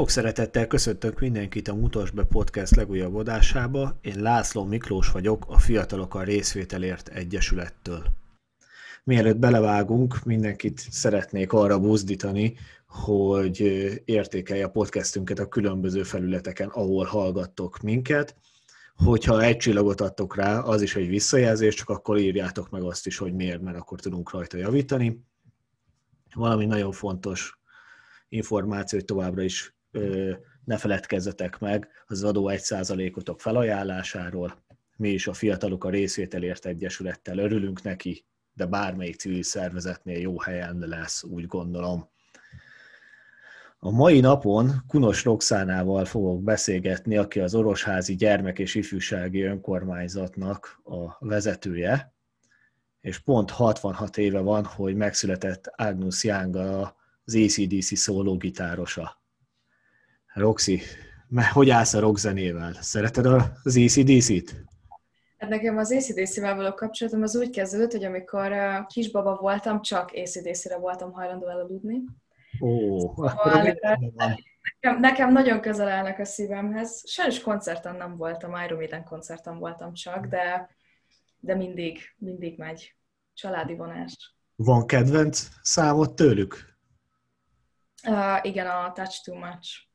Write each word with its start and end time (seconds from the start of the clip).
Sok 0.00 0.10
szeretettel 0.10 0.66
köszöntök 0.66 1.20
mindenkit 1.20 1.68
a 1.68 1.74
Mutas 1.74 2.10
be 2.10 2.24
podcast 2.24 2.76
legújabb 2.76 3.14
adásába. 3.14 3.98
Én 4.00 4.22
László 4.22 4.64
Miklós 4.64 5.10
vagyok, 5.10 5.44
a 5.48 5.58
Fiatalok 5.58 6.14
a 6.14 6.22
Részvételért 6.22 7.08
Egyesülettől. 7.08 8.04
Mielőtt 9.04 9.36
belevágunk, 9.36 10.24
mindenkit 10.24 10.78
szeretnék 10.90 11.52
arra 11.52 11.78
buzdítani, 11.78 12.56
hogy 12.86 13.60
értékelje 14.04 14.64
a 14.64 14.70
podcastünket 14.70 15.38
a 15.38 15.48
különböző 15.48 16.02
felületeken, 16.02 16.68
ahol 16.68 17.04
hallgattok 17.04 17.80
minket. 17.80 18.36
Hogyha 18.94 19.42
egy 19.42 19.56
csillagot 19.56 20.00
adtok 20.00 20.36
rá, 20.36 20.58
az 20.58 20.82
is 20.82 20.96
egy 20.96 21.08
visszajelzés, 21.08 21.74
csak 21.74 21.88
akkor 21.88 22.18
írjátok 22.18 22.70
meg 22.70 22.82
azt 22.82 23.06
is, 23.06 23.18
hogy 23.18 23.34
miért, 23.34 23.62
mert 23.62 23.76
akkor 23.76 24.00
tudunk 24.00 24.30
rajta 24.30 24.56
javítani. 24.56 25.24
Valami 26.34 26.66
nagyon 26.66 26.92
fontos 26.92 27.60
információ, 28.28 28.98
hogy 28.98 29.06
továbbra 29.06 29.42
is 29.42 29.74
ne 30.64 30.76
feledkezzetek 30.76 31.58
meg 31.58 31.88
az 32.06 32.24
adó 32.24 32.50
1%-otok 32.52 33.40
felajánlásáról. 33.40 34.54
Mi 34.96 35.08
is 35.08 35.26
a 35.26 35.32
Fiatalok 35.32 35.84
a 35.84 35.90
Részvételért 35.90 36.66
Egyesülettel 36.66 37.38
örülünk 37.38 37.82
neki, 37.82 38.24
de 38.54 38.66
bármelyik 38.66 39.16
civil 39.16 39.42
szervezetnél 39.42 40.18
jó 40.18 40.40
helyen 40.40 40.78
lesz, 40.78 41.22
úgy 41.22 41.46
gondolom. 41.46 42.08
A 43.78 43.90
mai 43.90 44.20
napon 44.20 44.84
Kunos 44.86 45.24
Roxánával 45.24 46.04
fogok 46.04 46.42
beszélgetni, 46.42 47.16
aki 47.16 47.40
az 47.40 47.54
Orosházi 47.54 48.14
Gyermek 48.14 48.58
és 48.58 48.74
Ifjúsági 48.74 49.42
Önkormányzatnak 49.42 50.80
a 50.84 51.26
vezetője, 51.26 52.14
és 53.00 53.18
pont 53.18 53.50
66 53.50 54.18
éve 54.18 54.40
van, 54.40 54.64
hogy 54.64 54.94
megszületett 54.94 55.66
Agnus 55.66 56.24
Young 56.24 56.56
az 56.56 57.34
ACDC 57.34 57.96
szólógitárosa. 57.96 59.19
Roxy, 60.34 60.80
hogy 61.52 61.70
állsz 61.70 61.94
a 61.94 62.00
rock 62.00 62.18
zenével? 62.18 62.72
Szereted 62.80 63.26
az 63.26 63.76
ACDC-t? 63.76 64.64
Hát 65.38 65.50
nekem 65.50 65.78
az 65.78 65.92
ACDC-vel 65.92 66.54
való 66.54 66.74
kapcsolatom 66.74 67.22
az 67.22 67.36
úgy 67.36 67.50
kezdődött, 67.50 67.92
hogy 67.92 68.04
amikor 68.04 68.52
kisbaba 68.86 69.36
voltam, 69.36 69.82
csak 69.82 70.10
ACDC-re 70.14 70.78
voltam 70.78 71.12
hajlandó 71.12 71.48
elaludni. 71.48 72.02
Ó, 72.60 72.98
szóval 72.98 73.76
nekem, 74.80 75.00
nekem 75.00 75.32
nagyon 75.32 75.60
közel 75.60 75.88
állnak 75.88 76.18
a 76.18 76.24
szívemhez. 76.24 77.02
Sajnos 77.06 77.40
koncerten 77.40 77.96
nem 77.96 78.16
voltam, 78.16 78.64
Iron 78.64 78.78
Maiden 78.78 79.04
koncerten 79.04 79.58
voltam 79.58 79.94
csak, 79.94 80.26
de, 80.26 80.70
de 81.38 81.54
mindig, 81.54 81.98
mindig 82.16 82.58
megy. 82.58 82.94
Családi 83.34 83.74
vonás. 83.74 84.34
Van 84.56 84.86
kedvenc 84.86 85.48
számot 85.62 86.14
tőlük? 86.14 86.78
Uh, 88.08 88.38
igen, 88.42 88.66
a 88.66 88.92
Touch 88.92 89.24
Too 89.24 89.38
Much. 89.38 89.89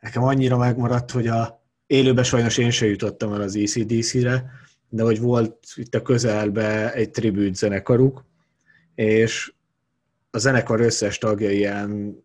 Nekem 0.00 0.22
annyira 0.22 0.56
megmaradt, 0.56 1.10
hogy 1.10 1.26
a 1.26 1.62
élőben 1.86 2.24
sajnos 2.24 2.58
én 2.58 2.70
sem 2.70 2.88
jutottam 2.88 3.32
el 3.32 3.40
az 3.40 3.56
ECDC-re, 3.56 4.50
de 4.88 5.02
hogy 5.02 5.20
volt 5.20 5.66
itt 5.74 5.94
a 5.94 6.02
közelbe 6.02 6.92
egy 6.92 7.10
tribute 7.10 7.54
zenekaruk, 7.54 8.24
és 8.94 9.52
a 10.30 10.38
zenekar 10.38 10.80
összes 10.80 11.18
tagja 11.18 11.50
ilyen 11.50 12.16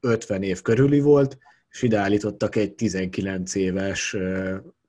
50 0.00 0.42
év 0.42 0.62
körüli 0.62 1.00
volt, 1.00 1.38
és 1.70 1.82
ideállítottak 1.82 2.56
egy 2.56 2.72
19 2.72 3.54
éves 3.54 4.16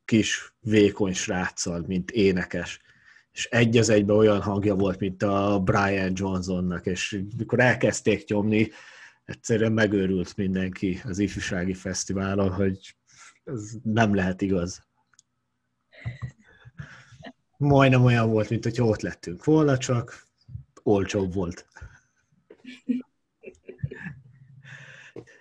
kis 0.06 0.54
vékony 0.60 1.14
sráccal, 1.14 1.84
mint 1.88 2.12
énekes. 2.12 2.82
És 3.32 3.46
egy 3.46 3.78
az 3.78 3.90
egyben 3.90 4.16
olyan 4.16 4.42
hangja 4.42 4.76
volt, 4.76 5.00
mint 5.00 5.24
a 5.24 5.62
Brian 5.64 6.12
Johnsonnak, 6.16 6.86
és 6.86 7.22
mikor 7.38 7.60
elkezdték 7.60 8.28
nyomni, 8.28 8.70
egyszerűen 9.26 9.72
megőrült 9.72 10.38
mindenki 10.38 11.02
az 11.04 11.20
ifjúsági 11.20 11.74
fesztiválon, 11.74 12.52
hogy 12.52 12.96
ez 13.44 13.72
nem 13.84 14.16
lehet 14.16 14.42
igaz. 14.42 14.88
Majdnem 17.58 18.04
olyan 18.04 18.30
volt, 18.30 18.50
mint 18.50 18.64
hogy 18.64 18.82
ott 18.82 19.02
lettünk 19.02 19.44
volna, 19.44 19.78
csak 19.78 20.28
olcsóbb 20.84 21.34
volt. 21.34 21.68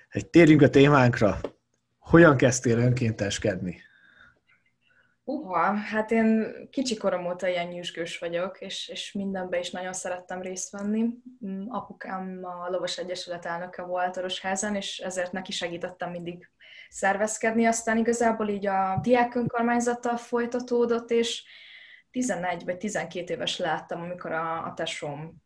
Egy 0.08 0.30
térjünk 0.30 0.62
a 0.62 0.70
témánkra. 0.70 1.40
Hogyan 1.98 2.36
kezdtél 2.36 2.78
önkénteskedni? 2.78 3.80
Uha, 5.32 5.74
hát 5.74 6.10
én 6.10 6.52
kicsi 6.70 6.96
korom 6.96 7.26
óta 7.26 7.48
ilyen 7.48 7.66
nyűsgős 7.66 8.18
vagyok, 8.18 8.60
és, 8.60 8.88
és 8.88 9.12
mindenben 9.12 9.60
is 9.60 9.70
nagyon 9.70 9.92
szerettem 9.92 10.42
részt 10.42 10.70
venni. 10.70 11.08
Mm, 11.46 11.64
apukám 11.68 12.40
a 12.42 12.70
Lovas 12.70 12.98
Egyesület 12.98 13.46
elnöke 13.46 13.82
volt 13.82 14.16
Orosházan, 14.16 14.74
és 14.74 14.98
ezért 14.98 15.32
neki 15.32 15.52
segítettem 15.52 16.10
mindig 16.10 16.50
szervezkedni. 16.88 17.64
Aztán 17.64 17.96
igazából 17.96 18.48
így 18.48 18.66
a 18.66 18.98
diák 19.02 19.34
önkormányzattal 19.34 20.16
folytatódott, 20.16 21.10
és 21.10 21.44
11 22.10 22.64
vagy 22.64 22.76
12 22.76 23.34
éves 23.34 23.58
láttam, 23.58 24.00
amikor 24.02 24.32
a, 24.32 24.66
a 24.66 24.74
tesóm 24.74 25.42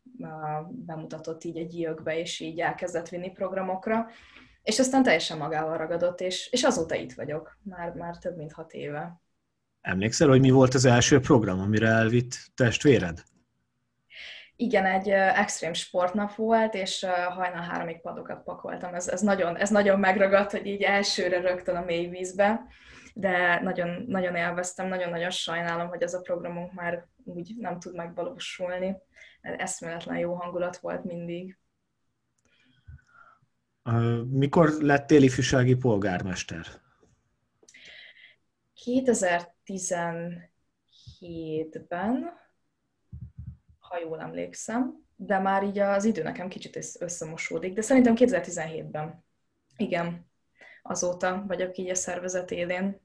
bemutatott 0.68 1.44
így 1.44 1.58
egy 1.58 1.74
iökbe, 1.74 2.18
és 2.18 2.40
így 2.40 2.60
elkezdett 2.60 3.08
vinni 3.08 3.30
programokra, 3.30 4.06
és 4.62 4.78
aztán 4.78 5.02
teljesen 5.02 5.38
magával 5.38 5.76
ragadott, 5.76 6.20
és, 6.20 6.48
és 6.52 6.64
azóta 6.64 6.94
itt 6.94 7.12
vagyok, 7.12 7.58
már, 7.62 7.92
már 7.92 8.18
több 8.18 8.36
mint 8.36 8.52
hat 8.52 8.72
éve. 8.72 9.20
Emlékszel, 9.86 10.28
hogy 10.28 10.40
mi 10.40 10.50
volt 10.50 10.74
az 10.74 10.84
első 10.84 11.20
program, 11.20 11.60
amire 11.60 11.88
elvitt 11.88 12.50
testvéred? 12.54 13.22
Igen, 14.56 14.86
egy 14.86 15.08
extrém 15.10 15.72
sportnap 15.72 16.34
volt, 16.34 16.74
és 16.74 17.06
hajnal 17.28 17.62
háromig 17.62 18.00
padokat 18.00 18.42
pakoltam. 18.44 18.94
Ez, 18.94 19.08
ez, 19.08 19.20
nagyon, 19.20 19.56
ez 19.56 19.70
nagyon 19.70 19.98
megragadt, 19.98 20.50
hogy 20.50 20.66
így 20.66 20.82
elsőre 20.82 21.40
rögtön 21.40 21.76
a 21.76 21.84
mély 21.84 22.06
vízbe, 22.06 22.66
de 23.14 23.60
nagyon, 23.62 24.04
nagyon 24.08 24.34
élveztem, 24.34 24.88
nagyon-nagyon 24.88 25.30
sajnálom, 25.30 25.88
hogy 25.88 26.02
ez 26.02 26.14
a 26.14 26.20
programunk 26.20 26.72
már 26.72 27.06
úgy 27.24 27.54
nem 27.58 27.78
tud 27.78 27.94
megvalósulni. 27.94 28.96
Eszméletlen 29.40 30.18
jó 30.18 30.34
hangulat 30.34 30.76
volt 30.76 31.04
mindig. 31.04 31.58
Mikor 34.30 34.68
lettél 34.80 35.22
ifjúsági 35.22 35.74
polgármester? 35.74 36.66
2017-ben, 39.66 42.30
ha 43.78 43.98
jól 43.98 44.20
emlékszem, 44.20 45.04
de 45.16 45.38
már 45.38 45.62
így 45.62 45.78
az 45.78 46.04
idő 46.04 46.22
nekem 46.22 46.48
kicsit 46.48 46.96
összemosódik, 46.98 47.72
de 47.72 47.80
szerintem 47.80 48.14
2017-ben. 48.16 49.24
Igen, 49.76 50.26
azóta 50.82 51.44
vagyok 51.46 51.76
így 51.76 51.90
a 51.90 51.94
szervezet 51.94 52.50
élén. 52.50 53.00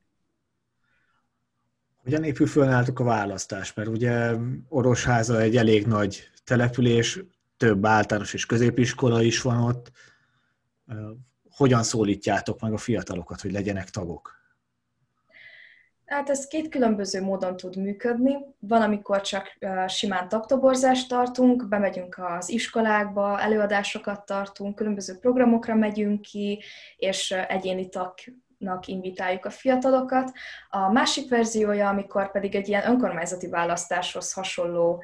Hogyan 1.97 2.23
épül 2.23 2.47
föl 2.47 2.83
a 2.93 3.03
választás? 3.03 3.73
Mert 3.73 3.89
ugye 3.89 4.35
Orosháza 4.69 5.41
egy 5.41 5.57
elég 5.57 5.87
nagy 5.87 6.31
település, 6.43 7.23
több 7.57 7.85
általános 7.85 8.33
és 8.33 8.45
középiskola 8.45 9.21
is 9.21 9.41
van 9.41 9.63
ott. 9.63 9.91
Hogyan 11.49 11.83
szólítjátok 11.83 12.61
meg 12.61 12.73
a 12.73 12.77
fiatalokat, 12.77 13.41
hogy 13.41 13.51
legyenek 13.51 13.89
tagok? 13.89 14.40
Hát 16.11 16.29
ez 16.29 16.47
két 16.47 16.69
különböző 16.69 17.21
módon 17.21 17.57
tud 17.57 17.75
működni. 17.75 18.37
Van, 18.59 18.81
amikor 18.81 19.21
csak 19.21 19.57
simán 19.87 20.29
tagtoborzást 20.29 21.09
tartunk, 21.09 21.67
bemegyünk 21.67 22.17
az 22.17 22.49
iskolákba, 22.49 23.41
előadásokat 23.41 24.25
tartunk, 24.25 24.75
különböző 24.75 25.17
programokra 25.17 25.75
megyünk 25.75 26.21
ki, 26.21 26.63
és 26.95 27.31
egyéni 27.31 27.89
tagnak 27.89 28.87
invitáljuk 28.87 29.45
a 29.45 29.49
fiatalokat. 29.49 30.31
A 30.69 30.91
másik 30.91 31.29
verziója, 31.29 31.89
amikor 31.89 32.31
pedig 32.31 32.55
egy 32.55 32.67
ilyen 32.67 32.87
önkormányzati 32.87 33.47
választáshoz 33.47 34.33
hasonló 34.33 35.03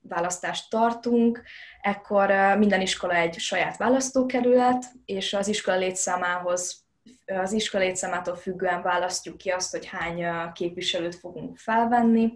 választást 0.00 0.70
tartunk, 0.70 1.42
ekkor 1.80 2.56
minden 2.58 2.80
iskola 2.80 3.14
egy 3.14 3.38
saját 3.38 3.76
választókerület, 3.76 4.84
és 5.04 5.34
az 5.34 5.48
iskola 5.48 5.76
létszámához 5.76 6.81
az 7.26 7.52
iskola 7.52 7.84
létszámától 7.84 8.36
függően 8.36 8.82
választjuk 8.82 9.36
ki 9.36 9.50
azt, 9.50 9.70
hogy 9.70 9.86
hány 9.86 10.52
képviselőt 10.52 11.14
fogunk 11.14 11.58
felvenni, 11.58 12.32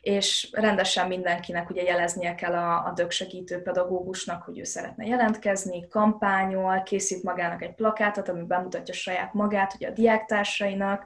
és 0.00 0.48
rendesen 0.52 1.08
mindenkinek 1.08 1.70
ugye 1.70 1.82
jeleznie 1.82 2.34
kell 2.34 2.52
a, 2.52 2.86
a 2.86 2.92
dögsegítő 2.92 3.62
pedagógusnak, 3.62 4.42
hogy 4.42 4.58
ő 4.58 4.64
szeretne 4.64 5.06
jelentkezni, 5.06 5.88
kampányol, 5.88 6.82
készít 6.82 7.22
magának 7.22 7.62
egy 7.62 7.74
plakátot, 7.74 8.28
ami 8.28 8.42
bemutatja 8.42 8.94
saját 8.94 9.34
magát, 9.34 9.74
ugye 9.74 9.88
a 9.88 9.92
diáktársainak, 9.92 11.04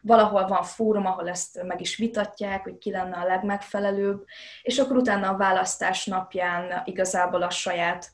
valahol 0.00 0.46
van 0.46 0.62
fórum, 0.62 1.06
ahol 1.06 1.28
ezt 1.28 1.62
meg 1.62 1.80
is 1.80 1.96
vitatják, 1.96 2.62
hogy 2.62 2.78
ki 2.78 2.90
lenne 2.90 3.16
a 3.16 3.26
legmegfelelőbb, 3.26 4.24
és 4.62 4.78
akkor 4.78 4.96
utána 4.96 5.28
a 5.28 5.36
választás 5.36 6.06
napján 6.06 6.82
igazából 6.84 7.42
a 7.42 7.50
saját 7.50 8.12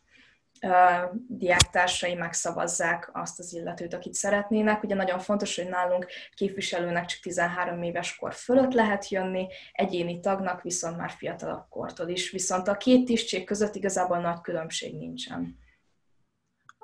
diáktársai 1.28 2.14
megszavazzák 2.14 3.10
azt 3.12 3.38
az 3.38 3.52
illetőt, 3.54 3.94
akit 3.94 4.14
szeretnének. 4.14 4.82
Ugye 4.82 4.94
nagyon 4.94 5.18
fontos, 5.18 5.56
hogy 5.56 5.68
nálunk 5.68 6.06
képviselőnek 6.34 7.04
csak 7.04 7.20
13 7.20 7.82
éves 7.82 8.16
kor 8.16 8.34
fölött 8.34 8.72
lehet 8.72 9.08
jönni, 9.08 9.46
egyéni 9.72 10.20
tagnak 10.20 10.62
viszont 10.62 10.96
már 10.96 11.10
fiatalabb 11.10 11.68
kortól 11.68 12.08
is. 12.08 12.30
Viszont 12.30 12.68
a 12.68 12.76
két 12.76 13.04
tisztség 13.04 13.44
között 13.44 13.74
igazából 13.74 14.18
nagy 14.18 14.40
különbség 14.40 14.96
nincsen. 14.96 15.58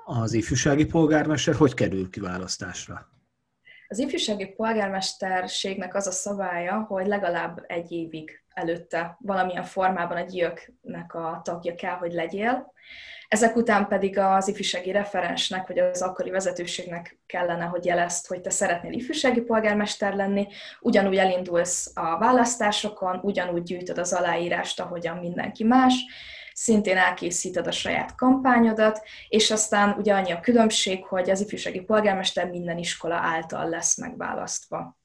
Az 0.05 0.33
ifjúsági 0.33 0.85
polgármester 0.85 1.55
hogy 1.55 1.73
kerül 1.73 2.09
kiválasztásra? 2.09 3.07
Az 3.87 3.99
ifjúsági 3.99 4.45
polgármesterségnek 4.45 5.95
az 5.95 6.07
a 6.07 6.11
szabálya, 6.11 6.85
hogy 6.87 7.07
legalább 7.07 7.63
egy 7.67 7.91
évig 7.91 8.43
előtte 8.49 9.17
valamilyen 9.19 9.63
formában 9.63 10.17
a 10.17 10.21
gyilknek 10.21 11.13
a 11.13 11.41
tagja 11.43 11.75
kell, 11.75 11.95
hogy 11.95 12.13
legyél. 12.13 12.73
Ezek 13.27 13.55
után 13.55 13.87
pedig 13.87 14.17
az 14.17 14.47
ifjúsági 14.47 14.91
referensnek, 14.91 15.67
vagy 15.67 15.79
az 15.79 16.01
akkori 16.01 16.29
vezetőségnek 16.29 17.19
kellene, 17.25 17.63
hogy 17.63 17.85
jelezt, 17.85 18.27
hogy 18.27 18.41
te 18.41 18.49
szeretnél 18.49 18.91
ifjúsági 18.91 19.41
polgármester 19.41 20.13
lenni, 20.13 20.47
ugyanúgy 20.79 21.17
elindulsz 21.17 21.91
a 21.93 22.17
választásokon, 22.17 23.19
ugyanúgy 23.23 23.63
gyűjtöd 23.63 23.97
az 23.97 24.13
aláírást, 24.13 24.79
ahogyan 24.79 25.17
mindenki 25.17 25.63
más, 25.63 25.93
szintén 26.53 26.97
elkészíted 26.97 27.67
a 27.67 27.71
saját 27.71 28.15
kampányodat, 28.15 29.01
és 29.29 29.51
aztán 29.51 29.97
ugye 29.97 30.13
annyi 30.13 30.31
a 30.31 30.39
különbség, 30.39 31.05
hogy 31.05 31.29
az 31.29 31.41
ifjúsági 31.41 31.81
polgármester 31.81 32.49
minden 32.49 32.77
iskola 32.77 33.15
által 33.15 33.69
lesz 33.69 33.97
megválasztva. 33.97 34.97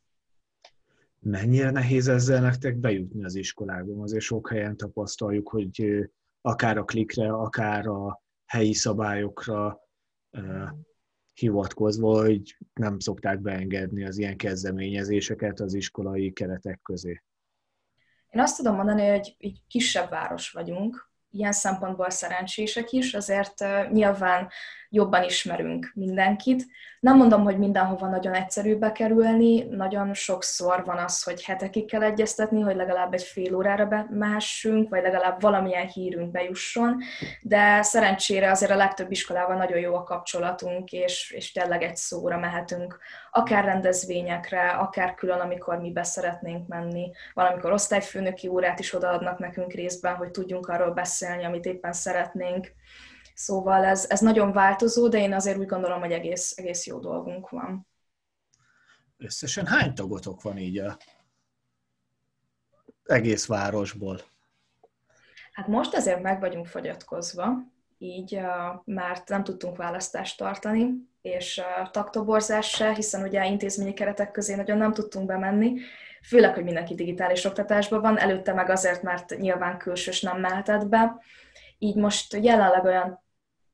Mennyire 1.18 1.70
nehéz 1.70 2.08
ezzel 2.08 2.40
nektek 2.40 2.76
bejutni 2.76 3.24
az 3.24 3.34
iskolákban? 3.34 4.00
Azért 4.00 4.22
sok 4.22 4.48
helyen 4.48 4.76
tapasztaljuk, 4.76 5.48
hogy 5.48 6.08
akár 6.42 6.76
a 6.78 6.84
klikre, 6.84 7.32
akár 7.32 7.86
a 7.86 8.22
helyi 8.46 8.72
szabályokra 8.72 9.80
hivatkozva, 11.32 12.20
hogy 12.20 12.56
nem 12.72 12.98
szokták 12.98 13.40
beengedni 13.40 14.04
az 14.04 14.18
ilyen 14.18 14.36
kezdeményezéseket 14.36 15.60
az 15.60 15.74
iskolai 15.74 16.32
keretek 16.32 16.80
közé. 16.82 17.22
Én 18.28 18.40
azt 18.40 18.56
tudom 18.56 18.74
mondani, 18.74 19.08
hogy 19.08 19.36
egy 19.38 19.62
kisebb 19.68 20.10
város 20.10 20.50
vagyunk, 20.50 21.10
ilyen 21.30 21.52
szempontból 21.52 22.10
szerencsések 22.10 22.92
is, 22.92 23.14
azért 23.14 23.64
nyilván 23.90 24.50
jobban 24.92 25.22
ismerünk 25.22 25.90
mindenkit. 25.94 26.66
Nem 27.00 27.16
mondom, 27.16 27.42
hogy 27.42 27.58
mindenhova 27.58 28.08
nagyon 28.08 28.34
egyszerű 28.34 28.76
bekerülni, 28.76 29.62
nagyon 29.62 30.14
sokszor 30.14 30.84
van 30.84 30.98
az, 30.98 31.22
hogy 31.22 31.44
hetekig 31.44 31.90
kell 31.90 32.02
egyeztetni, 32.02 32.60
hogy 32.60 32.76
legalább 32.76 33.12
egy 33.12 33.22
fél 33.22 33.54
órára 33.54 33.86
bemásunk, 33.86 34.88
vagy 34.88 35.02
legalább 35.02 35.40
valamilyen 35.40 35.86
hírünk 35.86 36.30
bejusson, 36.30 37.02
de 37.42 37.82
szerencsére 37.82 38.50
azért 38.50 38.70
a 38.70 38.76
legtöbb 38.76 39.10
iskolával 39.10 39.56
nagyon 39.56 39.78
jó 39.78 39.94
a 39.94 40.02
kapcsolatunk, 40.02 40.92
és, 40.92 41.30
és 41.30 41.52
tényleg 41.52 41.82
egy 41.82 41.96
szóra 41.96 42.38
mehetünk, 42.38 42.98
akár 43.30 43.64
rendezvényekre, 43.64 44.68
akár 44.68 45.14
külön, 45.14 45.40
amikor 45.40 45.78
mi 45.78 45.90
beszeretnénk 45.90 46.68
menni, 46.68 47.10
valamikor 47.34 47.72
osztályfőnöki 47.72 48.48
órát 48.48 48.78
is 48.78 48.94
odaadnak 48.94 49.38
nekünk 49.38 49.72
részben, 49.72 50.14
hogy 50.14 50.30
tudjunk 50.30 50.68
arról 50.68 50.90
beszélni, 50.90 51.44
amit 51.44 51.64
éppen 51.64 51.92
szeretnénk 51.92 52.72
Szóval 53.34 53.84
ez, 53.84 54.06
ez 54.08 54.20
nagyon 54.20 54.52
változó, 54.52 55.08
de 55.08 55.18
én 55.18 55.32
azért 55.32 55.58
úgy 55.58 55.66
gondolom, 55.66 56.00
hogy 56.00 56.12
egész, 56.12 56.56
egész 56.56 56.86
jó 56.86 56.98
dolgunk 56.98 57.48
van. 57.48 57.86
Összesen 59.16 59.66
hány 59.66 59.94
tagotok 59.94 60.42
van 60.42 60.58
így 60.58 60.78
a 60.78 60.96
egész 63.04 63.46
városból? 63.46 64.20
Hát 65.52 65.66
most 65.66 65.94
azért 65.94 66.22
meg 66.22 66.40
vagyunk 66.40 66.66
fogyatkozva, 66.66 67.70
így 67.98 68.40
már 68.84 69.22
nem 69.26 69.44
tudtunk 69.44 69.76
választást 69.76 70.38
tartani, 70.38 70.94
és 71.22 71.62
taktoborzás 71.90 72.68
se, 72.68 72.94
hiszen 72.94 73.22
ugye 73.22 73.46
intézményi 73.46 73.92
keretek 73.92 74.30
közé 74.30 74.54
nagyon 74.54 74.78
nem 74.78 74.92
tudtunk 74.92 75.26
bemenni, 75.26 75.80
főleg, 76.22 76.54
hogy 76.54 76.64
mindenki 76.64 76.94
digitális 76.94 77.44
oktatásban 77.44 78.00
van, 78.00 78.18
előtte 78.18 78.52
meg 78.52 78.70
azért, 78.70 79.02
mert 79.02 79.36
nyilván 79.36 79.78
külsős 79.78 80.20
nem 80.20 80.40
mehetett 80.40 80.86
be, 80.86 81.20
így 81.82 81.96
most 81.96 82.36
jelenleg 82.42 82.84
olyan 82.84 83.24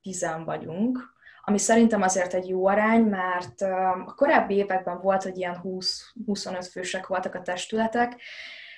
tizen 0.03 0.45
vagyunk, 0.45 1.17
ami 1.41 1.59
szerintem 1.59 2.03
azért 2.03 2.35
egy 2.35 2.49
jó 2.49 2.67
arány, 2.67 3.03
mert 3.03 3.61
a 3.61 4.13
korábbi 4.17 4.55
években 4.55 5.01
volt, 5.01 5.23
hogy 5.23 5.37
ilyen 5.37 5.61
20-25 5.63 6.69
fősek 6.71 7.07
voltak 7.07 7.35
a 7.35 7.43
testületek, 7.43 8.21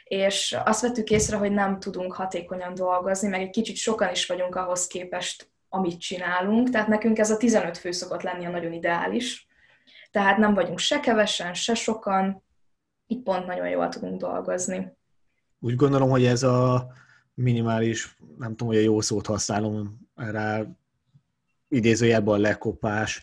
és 0.05 0.57
azt 0.65 0.81
vettük 0.81 1.11
észre, 1.11 1.37
hogy 1.37 1.53
nem 1.53 1.79
tudunk 1.81 2.13
hatékonyan 2.13 2.75
dolgozni, 2.75 3.29
meg 3.29 3.41
egy 3.41 3.51
kicsit 3.51 3.77
sokan 3.77 4.11
is 4.11 4.27
vagyunk 4.27 4.55
ahhoz 4.55 4.87
képest, 4.87 5.51
amit 5.69 6.01
csinálunk, 6.01 6.71
tehát 6.71 6.89
nekünk 6.89 7.19
ez 7.19 7.31
a 7.31 7.37
15 7.37 7.79
fő 7.79 7.91
szokott 7.91 8.23
lenni 8.23 8.47
a 8.47 8.51
nagyon 8.51 8.73
ideális. 8.73 9.47
Tehát 10.11 10.37
nem 10.37 10.55
vagyunk 10.55 10.79
se 10.79 11.01
kevesen, 11.01 11.55
se 11.55 11.75
sokan, 11.75 12.45
itt 13.07 13.23
pont 13.23 13.47
nagyon 13.47 13.69
jól 13.69 13.89
tudunk 13.89 14.21
dolgozni. 14.21 14.97
Úgy 15.61 15.77
gondolom, 15.77 16.11
hogy 16.11 16.25
ez 16.25 16.43
a 16.43 16.87
minimális, 17.35 18.17
nem 18.39 18.51
tudom, 18.51 18.69
hogy 18.69 18.77
a 18.77 18.81
jó 18.81 19.01
szót 19.01 19.27
használom 19.27 20.09
rá, 20.15 20.67
idézőjelben 21.69 22.41
lekopás 22.41 23.23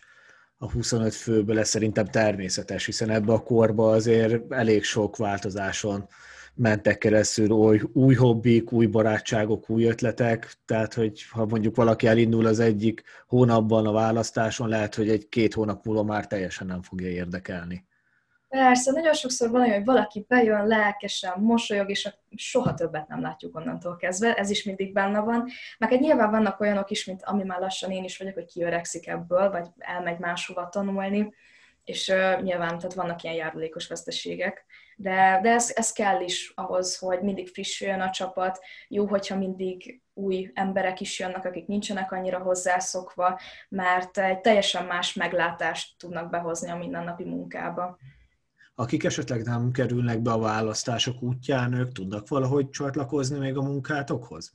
a 0.56 0.70
25 0.70 1.14
főből 1.14 1.54
lesz 1.54 1.68
szerintem 1.68 2.06
természetes, 2.06 2.84
hiszen 2.84 3.10
ebbe 3.10 3.32
a 3.32 3.42
korba 3.42 3.90
azért 3.90 4.52
elég 4.52 4.84
sok 4.84 5.16
változáson 5.16 6.08
mentek 6.54 6.98
keresztül 6.98 7.50
új, 7.50 7.80
új 7.92 8.14
hobbik, 8.14 8.72
új 8.72 8.86
barátságok, 8.86 9.70
új 9.70 9.84
ötletek, 9.84 10.52
tehát 10.64 10.94
hogy 10.94 11.22
ha 11.30 11.46
mondjuk 11.46 11.76
valaki 11.76 12.06
elindul 12.06 12.46
az 12.46 12.58
egyik 12.58 13.02
hónapban 13.26 13.86
a 13.86 13.92
választáson, 13.92 14.68
lehet, 14.68 14.94
hogy 14.94 15.08
egy 15.08 15.28
két 15.28 15.54
hónap 15.54 15.84
múlva 15.84 16.02
már 16.02 16.26
teljesen 16.26 16.66
nem 16.66 16.82
fogja 16.82 17.08
érdekelni. 17.08 17.86
Persze, 18.48 18.92
nagyon 18.92 19.14
sokszor 19.14 19.50
van 19.50 19.60
olyan, 19.60 19.74
hogy 19.74 19.84
valaki 19.84 20.24
bejön 20.28 20.66
lelkesen, 20.66 21.40
mosolyog, 21.40 21.90
és 21.90 22.08
soha 22.36 22.74
többet 22.74 23.08
nem 23.08 23.20
látjuk 23.20 23.56
onnantól 23.56 23.96
kezdve, 23.96 24.34
ez 24.34 24.50
is 24.50 24.64
mindig 24.64 24.92
benne 24.92 25.20
van. 25.20 25.48
Meg 25.78 25.92
egy 25.92 26.00
nyilván 26.00 26.30
vannak 26.30 26.60
olyanok 26.60 26.90
is, 26.90 27.04
mint 27.04 27.22
ami 27.24 27.42
már 27.42 27.60
lassan 27.60 27.90
én 27.90 28.04
is 28.04 28.18
vagyok, 28.18 28.34
hogy 28.34 28.52
kiöregszik 28.52 29.06
ebből, 29.06 29.50
vagy 29.50 29.66
elmegy 29.78 30.18
máshova 30.18 30.68
tanulni, 30.68 31.34
és 31.84 32.08
uh, 32.08 32.42
nyilván 32.42 32.78
tehát 32.78 32.94
vannak 32.94 33.22
ilyen 33.22 33.34
járulékos 33.36 33.88
veszteségek, 33.88 34.64
de, 34.96 35.38
de 35.42 35.50
ez, 35.50 35.72
ez 35.74 35.92
kell 35.92 36.20
is 36.20 36.52
ahhoz, 36.54 36.98
hogy 36.98 37.20
mindig 37.20 37.48
frissüljön 37.48 38.00
a 38.00 38.10
csapat, 38.10 38.60
jó, 38.88 39.06
hogyha 39.06 39.36
mindig 39.36 40.00
új 40.14 40.50
emberek 40.54 41.00
is 41.00 41.18
jönnek, 41.18 41.44
akik 41.44 41.66
nincsenek 41.66 42.12
annyira 42.12 42.38
hozzászokva, 42.38 43.40
mert 43.68 44.18
egy 44.18 44.40
teljesen 44.40 44.84
más 44.84 45.14
meglátást 45.14 45.98
tudnak 45.98 46.30
behozni 46.30 46.70
a 46.70 46.76
mindennapi 46.76 47.24
munkába 47.24 47.98
akik 48.80 49.04
esetleg 49.04 49.42
nem 49.42 49.70
kerülnek 49.70 50.20
be 50.20 50.30
a 50.30 50.38
választások 50.38 51.22
útján, 51.22 51.72
ők 51.72 51.92
tudnak 51.92 52.28
valahogy 52.28 52.70
csatlakozni 52.70 53.38
még 53.38 53.56
a 53.56 53.62
munkátokhoz? 53.62 54.52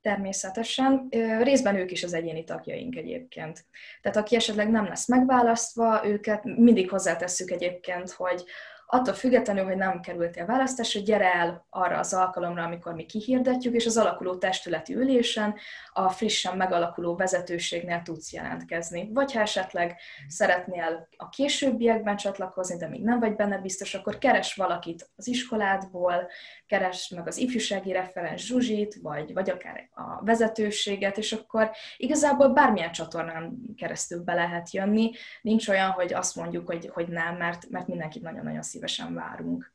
Természetesen. 0.00 1.08
Részben 1.42 1.76
ők 1.76 1.90
is 1.90 2.02
az 2.02 2.12
egyéni 2.12 2.44
tagjaink 2.44 2.96
egyébként. 2.96 3.66
Tehát 4.02 4.16
aki 4.16 4.36
esetleg 4.36 4.70
nem 4.70 4.84
lesz 4.84 5.08
megválasztva, 5.08 6.06
őket 6.06 6.44
mindig 6.44 6.90
hozzátesszük 6.90 7.50
egyébként, 7.50 8.10
hogy 8.10 8.44
attól 8.90 9.14
függetlenül, 9.14 9.64
hogy 9.64 9.76
nem 9.76 10.00
kerültél 10.00 10.46
választásra, 10.46 11.00
gyere 11.00 11.34
el 11.34 11.66
arra 11.70 11.98
az 11.98 12.14
alkalomra, 12.14 12.62
amikor 12.62 12.94
mi 12.94 13.06
kihirdetjük, 13.06 13.74
és 13.74 13.86
az 13.86 13.96
alakuló 13.96 14.36
testületi 14.36 14.94
ülésen 14.94 15.54
a 15.92 16.08
frissen 16.08 16.56
megalakuló 16.56 17.16
vezetőségnél 17.16 18.02
tudsz 18.02 18.32
jelentkezni. 18.32 19.10
Vagy 19.12 19.32
ha 19.32 19.40
esetleg 19.40 20.00
szeretnél 20.28 21.08
a 21.16 21.28
későbbiekben 21.28 22.16
csatlakozni, 22.16 22.76
de 22.76 22.88
még 22.88 23.02
nem 23.02 23.18
vagy 23.18 23.36
benne 23.36 23.58
biztos, 23.58 23.94
akkor 23.94 24.18
keres 24.18 24.54
valakit 24.54 25.10
az 25.16 25.26
iskoládból, 25.26 26.28
keres 26.66 27.08
meg 27.08 27.26
az 27.26 27.36
ifjúsági 27.36 27.92
referens 27.92 28.46
Zsuzsit, 28.46 28.98
vagy, 29.02 29.32
vagy 29.32 29.50
akár 29.50 29.88
a 29.94 30.24
vezetőséget, 30.24 31.18
és 31.18 31.32
akkor 31.32 31.70
igazából 31.96 32.48
bármilyen 32.48 32.92
csatornán 32.92 33.58
keresztül 33.76 34.22
be 34.22 34.34
lehet 34.34 34.72
jönni. 34.72 35.10
Nincs 35.42 35.68
olyan, 35.68 35.90
hogy 35.90 36.14
azt 36.14 36.36
mondjuk, 36.36 36.66
hogy, 36.66 36.90
hogy 36.92 37.08
nem, 37.08 37.36
mert, 37.36 37.68
mert 37.68 37.86
mindenkit 37.86 38.22
nagyon-nagyon 38.22 38.62
szívesen 38.62 38.78
várunk. 39.14 39.72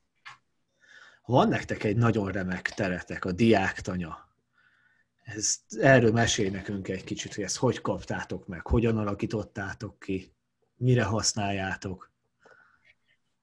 Van 1.25 1.47
nektek 1.47 1.83
egy 1.83 1.97
nagyon 1.97 2.31
remek 2.31 2.69
teretek, 2.69 3.25
a 3.25 3.31
diáktanya. 3.31 4.29
Ez, 5.23 5.59
erről 5.79 6.11
mesél 6.11 6.51
nekünk 6.51 6.87
egy 6.87 7.03
kicsit, 7.03 7.35
hogy 7.35 7.43
ezt 7.43 7.57
hogy 7.57 7.81
kaptátok 7.81 8.47
meg, 8.47 8.67
hogyan 8.67 8.97
alakítottátok 8.97 9.99
ki, 9.99 10.33
mire 10.75 11.03
használjátok. 11.03 12.11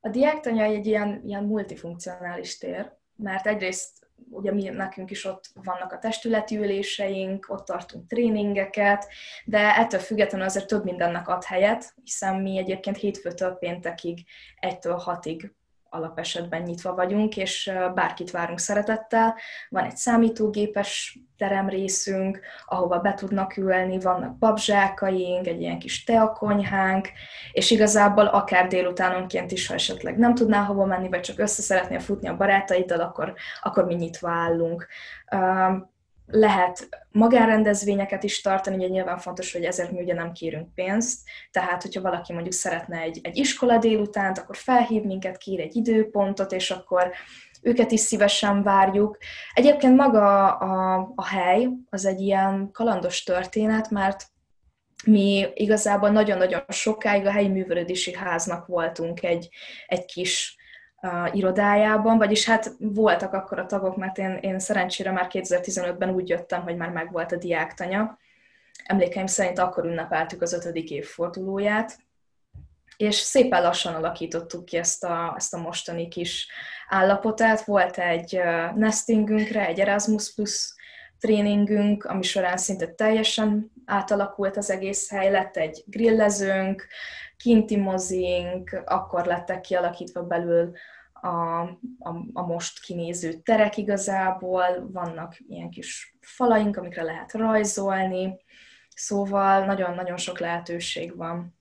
A 0.01 0.09
diáktanya 0.09 0.63
egy 0.63 0.87
ilyen, 0.87 1.23
ilyen 1.25 1.45
multifunkcionális 1.45 2.59
tér, 2.59 2.93
mert 3.17 3.47
egyrészt 3.47 4.02
ugye 4.31 4.53
mi, 4.53 4.69
nekünk 4.69 5.11
is 5.11 5.25
ott 5.25 5.45
vannak 5.63 5.93
a 5.93 5.99
testületi 5.99 6.57
üléseink, 6.57 7.47
ott 7.49 7.65
tartunk 7.65 8.07
tréningeket, 8.09 9.09
de 9.45 9.77
ettől 9.77 10.01
függetlenül 10.01 10.47
azért 10.47 10.67
több 10.67 10.85
mindennek 10.85 11.29
ad 11.29 11.45
helyet, 11.45 11.95
hiszen 12.05 12.37
mi 12.37 12.59
egyébként 12.59 12.97
hétfőtől 12.97 13.53
péntekig, 13.53 14.25
egytől 14.61 14.97
hatig 14.97 15.53
alapesetben 15.93 16.63
nyitva 16.63 16.95
vagyunk, 16.95 17.37
és 17.37 17.73
bárkit 17.95 18.31
várunk 18.31 18.59
szeretettel. 18.59 19.35
Van 19.69 19.85
egy 19.85 19.97
számítógépes 19.97 21.19
teremrészünk, 21.37 22.41
ahova 22.67 22.99
be 22.99 23.15
tudnak 23.15 23.57
ülni, 23.57 24.01
vannak 24.01 24.39
babzsákaink, 24.39 25.47
egy 25.47 25.61
ilyen 25.61 25.79
kis 25.79 26.05
teakonyhánk, 26.05 27.09
és 27.53 27.71
igazából 27.71 28.27
akár 28.27 28.67
délutánonként 28.67 29.53
is, 29.53 29.67
ha 29.67 29.75
esetleg 29.75 30.19
nem 30.19 30.35
tudnál 30.35 30.65
hova 30.65 30.85
menni, 30.85 31.09
vagy 31.09 31.21
csak 31.21 31.39
össze 31.39 31.63
szeretnél 31.63 32.01
futni 32.01 32.29
a 32.29 32.37
barátaiddal, 32.37 33.01
akkor, 33.01 33.35
akkor 33.63 33.85
mi 33.85 33.95
nyitva 33.95 34.31
állunk 34.31 34.87
lehet 36.35 36.89
magánrendezvényeket 37.11 38.23
is 38.23 38.41
tartani, 38.41 38.77
ugye 38.77 38.87
nyilván 38.87 39.19
fontos, 39.19 39.53
hogy 39.53 39.65
ezért 39.65 39.91
mi 39.91 40.01
ugye 40.01 40.15
nem 40.15 40.33
kérünk 40.33 40.75
pénzt, 40.75 41.21
tehát 41.51 41.83
hogyha 41.83 42.01
valaki 42.01 42.33
mondjuk 42.33 42.55
szeretne 42.55 42.99
egy, 42.99 43.21
egy 43.23 43.37
iskola 43.37 43.79
délutánt, 43.79 44.39
akkor 44.39 44.57
felhív 44.57 45.03
minket, 45.03 45.37
kér 45.37 45.61
egy 45.61 45.77
időpontot, 45.77 46.53
és 46.53 46.71
akkor 46.71 47.13
őket 47.63 47.91
is 47.93 48.01
szívesen 48.01 48.63
várjuk. 48.63 49.19
Egyébként 49.55 49.97
maga 49.97 50.57
a, 50.57 51.13
a 51.15 51.27
hely 51.27 51.69
az 51.91 52.05
egy 52.05 52.21
ilyen 52.21 52.71
kalandos 52.73 53.23
történet, 53.23 53.91
mert 53.91 54.25
mi 55.05 55.47
igazából 55.55 56.11
nagyon-nagyon 56.11 56.63
sokáig 56.69 57.27
a 57.27 57.31
helyi 57.31 57.49
művelődési 57.49 58.15
háznak 58.15 58.67
voltunk 58.67 59.23
egy, 59.23 59.49
egy 59.87 60.05
kis 60.05 60.57
uh, 61.03 61.37
irodájában, 61.37 62.19
vagyis 62.19 62.47
hát 62.47 62.71
voltak 62.79 63.33
akkor 63.33 63.59
a 63.59 63.67
tagok, 63.67 63.97
mert 63.97 64.19
én, 64.19 64.39
én 64.41 64.59
szerencsére 64.59 65.11
már 65.11 65.27
2015-ben 65.31 66.11
úgy 66.11 66.29
jöttem, 66.29 66.63
hogy 66.63 66.77
már 66.77 66.91
megvolt 66.91 67.33
a 67.33 67.37
diáktanya. 67.37 68.19
Emlékeim 68.85 69.27
szerint 69.27 69.59
akkor 69.59 69.85
ünnepeltük 69.85 70.43
az 70.43 70.53
ötödik 70.53 70.91
évfordulóját, 70.91 71.99
és 72.97 73.15
szépen 73.15 73.63
lassan 73.63 73.95
alakítottuk 73.95 74.65
ki 74.65 74.77
ezt 74.77 75.05
a, 75.05 75.35
ezt 75.37 75.55
a 75.55 75.61
mostani 75.61 76.09
kis 76.09 76.49
állapotát. 76.89 77.65
Volt 77.65 77.99
egy 77.99 78.41
nestingünkre, 78.75 79.67
egy 79.67 79.81
Erasmus 79.81 80.35
Plus 80.35 80.75
tréningünk, 81.21 82.05
ami 82.05 82.23
során 82.23 82.57
szinte 82.57 82.87
teljesen 82.87 83.73
átalakult 83.85 84.57
az 84.57 84.71
egész 84.71 85.11
hely, 85.11 85.31
lett 85.31 85.57
egy 85.57 85.83
grillezőnk, 85.87 86.87
kinti 87.37 87.77
mozink, 87.77 88.83
akkor 88.85 89.27
lettek 89.27 89.61
kialakítva 89.61 90.23
belül 90.23 90.73
a, 91.23 91.61
a, 91.99 92.27
a 92.33 92.47
most 92.47 92.81
kinéző 92.81 93.33
terek 93.33 93.77
igazából, 93.77 94.91
vannak 94.91 95.41
ilyen 95.49 95.71
kis 95.71 96.17
falaink, 96.21 96.77
amikre 96.77 97.03
lehet 97.03 97.33
rajzolni, 97.33 98.37
szóval 98.89 99.65
nagyon-nagyon 99.65 100.17
sok 100.17 100.39
lehetőség 100.39 101.17
van. 101.17 101.57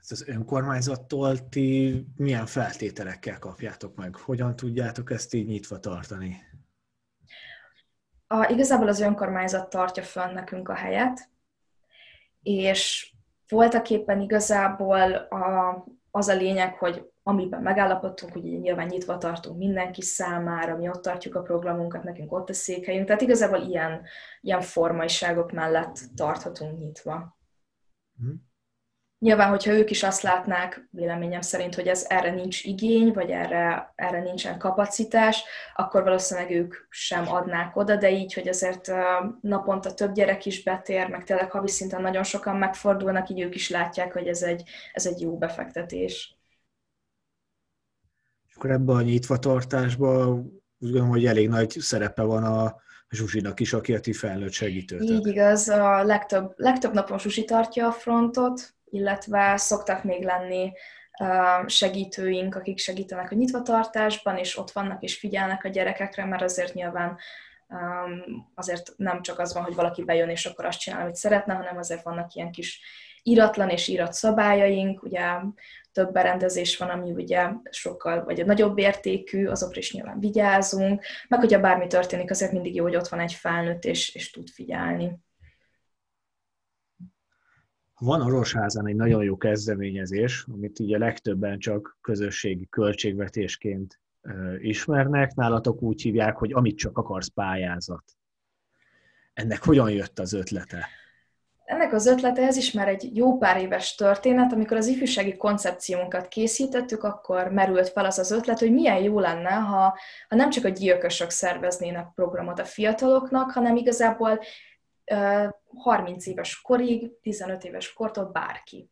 Ezt 0.00 0.12
az 0.12 0.28
önkormányzattól 0.28 1.48
ti 1.48 2.04
milyen 2.16 2.46
feltételekkel 2.46 3.38
kapjátok 3.38 3.96
meg? 3.96 4.16
Hogyan 4.16 4.56
tudjátok 4.56 5.10
ezt 5.10 5.34
így 5.34 5.46
nyitva 5.46 5.78
tartani? 5.78 6.36
A, 8.26 8.46
igazából 8.50 8.88
az 8.88 9.00
önkormányzat 9.00 9.70
tartja 9.70 10.02
fönn 10.02 10.32
nekünk 10.32 10.68
a 10.68 10.74
helyet, 10.74 11.30
és 12.42 13.12
voltak 13.48 13.90
éppen 13.90 14.20
igazából 14.20 15.12
a, 15.12 15.84
az 16.14 16.28
a 16.28 16.34
lényeg, 16.34 16.74
hogy 16.74 17.10
amiben 17.22 17.62
megállapodtunk, 17.62 18.32
hogy 18.32 18.42
nyilván 18.42 18.86
nyitva 18.86 19.18
tartunk 19.18 19.58
mindenki 19.58 20.02
számára, 20.02 20.76
mi 20.76 20.88
ott 20.88 21.02
tartjuk 21.02 21.34
a 21.34 21.42
programunkat, 21.42 22.02
nekünk 22.02 22.32
ott 22.32 22.48
a 22.48 22.52
székhelyünk, 22.52 23.06
tehát 23.06 23.22
igazából 23.22 23.58
ilyen, 23.58 24.02
ilyen 24.40 24.60
formaiságok 24.60 25.52
mellett 25.52 25.98
tarthatunk 26.14 26.78
nyitva. 26.78 27.36
Hmm. 28.16 28.51
Nyilván, 29.22 29.48
hogyha 29.48 29.72
ők 29.72 29.90
is 29.90 30.02
azt 30.02 30.22
látnák, 30.22 30.88
véleményem 30.90 31.40
szerint, 31.40 31.74
hogy 31.74 31.86
ez 31.86 32.06
erre 32.08 32.30
nincs 32.30 32.64
igény, 32.64 33.12
vagy 33.12 33.30
erre, 33.30 33.92
erre 33.94 34.20
nincsen 34.20 34.58
kapacitás, 34.58 35.44
akkor 35.74 36.02
valószínűleg 36.02 36.50
ők 36.50 36.74
sem 36.88 37.28
adnák 37.28 37.76
oda, 37.76 37.96
de 37.96 38.10
így, 38.10 38.32
hogy 38.32 38.48
azért 38.48 38.90
naponta 39.40 39.94
több 39.94 40.12
gyerek 40.12 40.46
is 40.46 40.62
betér, 40.62 41.08
meg 41.08 41.24
tényleg 41.24 41.50
havi 41.50 41.68
szinten 41.68 42.02
nagyon 42.02 42.22
sokan 42.22 42.56
megfordulnak, 42.56 43.28
így 43.28 43.40
ők 43.40 43.54
is 43.54 43.70
látják, 43.70 44.12
hogy 44.12 44.26
ez 44.26 44.42
egy, 44.42 44.62
ez 44.92 45.06
egy 45.06 45.20
jó 45.20 45.38
befektetés. 45.38 46.36
És 48.48 48.56
akkor 48.56 48.70
ebben 48.70 48.96
a 48.96 49.02
nyitvatartásban 49.02 50.38
úgy 50.78 50.90
gondolom, 50.90 51.08
hogy 51.08 51.26
elég 51.26 51.48
nagy 51.48 51.70
szerepe 51.70 52.22
van 52.22 52.44
a 52.44 52.76
Zsuzsinak 53.10 53.60
is, 53.60 53.72
aki 53.72 53.94
a 53.94 54.00
ti 54.00 54.12
felnőtt 54.12 54.52
segítőtek. 54.52 55.08
Így 55.08 55.26
igaz, 55.26 55.68
a 55.68 56.04
legtöbb, 56.04 56.52
legtöbb 56.56 56.92
napon 56.92 57.18
Zsuzsi 57.18 57.44
tartja 57.44 57.86
a 57.86 57.92
frontot, 57.92 58.74
illetve 58.92 59.56
szoktak 59.56 60.04
még 60.04 60.24
lenni 60.24 60.72
segítőink, 61.66 62.54
akik 62.54 62.78
segítenek 62.78 63.30
a 63.30 63.34
nyitvatartásban, 63.34 64.36
és 64.36 64.58
ott 64.58 64.70
vannak 64.70 65.02
és 65.02 65.18
figyelnek 65.18 65.64
a 65.64 65.68
gyerekekre, 65.68 66.24
mert 66.24 66.42
azért 66.42 66.74
nyilván 66.74 67.18
azért 68.54 68.92
nem 68.96 69.22
csak 69.22 69.38
az 69.38 69.54
van, 69.54 69.62
hogy 69.62 69.74
valaki 69.74 70.04
bejön 70.04 70.28
és 70.28 70.46
akkor 70.46 70.64
azt 70.64 70.78
csinál, 70.78 71.00
amit 71.00 71.14
szeretne, 71.14 71.54
hanem 71.54 71.78
azért 71.78 72.02
vannak 72.02 72.34
ilyen 72.34 72.50
kis 72.50 72.80
íratlan 73.22 73.68
és 73.68 73.88
írat 73.88 74.12
szabályaink, 74.12 75.02
ugye 75.02 75.22
több 75.92 76.12
berendezés 76.12 76.76
van, 76.76 76.88
ami 76.88 77.10
ugye 77.10 77.50
sokkal, 77.70 78.24
vagy 78.24 78.40
a 78.40 78.44
nagyobb 78.44 78.78
értékű, 78.78 79.46
azokra 79.46 79.78
is 79.78 79.92
nyilván 79.92 80.18
vigyázunk, 80.18 81.04
meg 81.28 81.40
hogyha 81.40 81.60
bármi 81.60 81.86
történik, 81.86 82.30
azért 82.30 82.52
mindig 82.52 82.74
jó, 82.74 82.82
hogy 82.82 82.96
ott 82.96 83.08
van 83.08 83.20
egy 83.20 83.32
felnőtt, 83.32 83.84
és, 83.84 84.14
és 84.14 84.30
tud 84.30 84.48
figyelni. 84.48 85.12
Van 88.04 88.20
a 88.20 88.28
Rosházán 88.28 88.86
egy 88.86 88.94
nagyon 88.94 89.24
jó 89.24 89.36
kezdeményezés, 89.36 90.46
amit 90.52 90.78
így 90.78 90.94
a 90.94 90.98
legtöbben 90.98 91.58
csak 91.58 91.98
közösségi 92.00 92.66
költségvetésként 92.70 94.00
ismernek. 94.58 95.34
Nálatok 95.34 95.82
úgy 95.82 96.02
hívják, 96.02 96.36
hogy 96.36 96.52
amit 96.52 96.78
csak 96.78 96.98
akarsz 96.98 97.28
pályázat. 97.28 98.04
Ennek 99.32 99.64
hogyan 99.64 99.90
jött 99.90 100.18
az 100.18 100.32
ötlete? 100.32 100.86
Ennek 101.64 101.92
az 101.92 102.06
ötlete, 102.06 102.42
ez 102.42 102.56
is 102.56 102.72
már 102.72 102.88
egy 102.88 103.16
jó 103.16 103.38
pár 103.38 103.60
éves 103.60 103.94
történet, 103.94 104.52
amikor 104.52 104.76
az 104.76 104.86
ifjúsági 104.86 105.36
koncepciónkat 105.36 106.28
készítettük, 106.28 107.04
akkor 107.04 107.48
merült 107.48 107.88
fel 107.88 108.04
az 108.04 108.18
az 108.18 108.30
ötlet, 108.30 108.58
hogy 108.58 108.72
milyen 108.72 109.02
jó 109.02 109.18
lenne, 109.18 109.50
ha, 109.50 109.98
ha 110.28 110.36
nem 110.36 110.50
csak 110.50 110.64
a 110.64 110.68
gyilkosok 110.68 111.30
szerveznének 111.30 112.06
programot 112.14 112.58
a 112.58 112.64
fiataloknak, 112.64 113.50
hanem 113.50 113.76
igazából 113.76 114.40
30 115.74 116.26
éves 116.26 116.60
korig, 116.60 117.10
15 117.22 117.64
éves 117.64 117.92
kortól 117.92 118.24
bárki. 118.24 118.90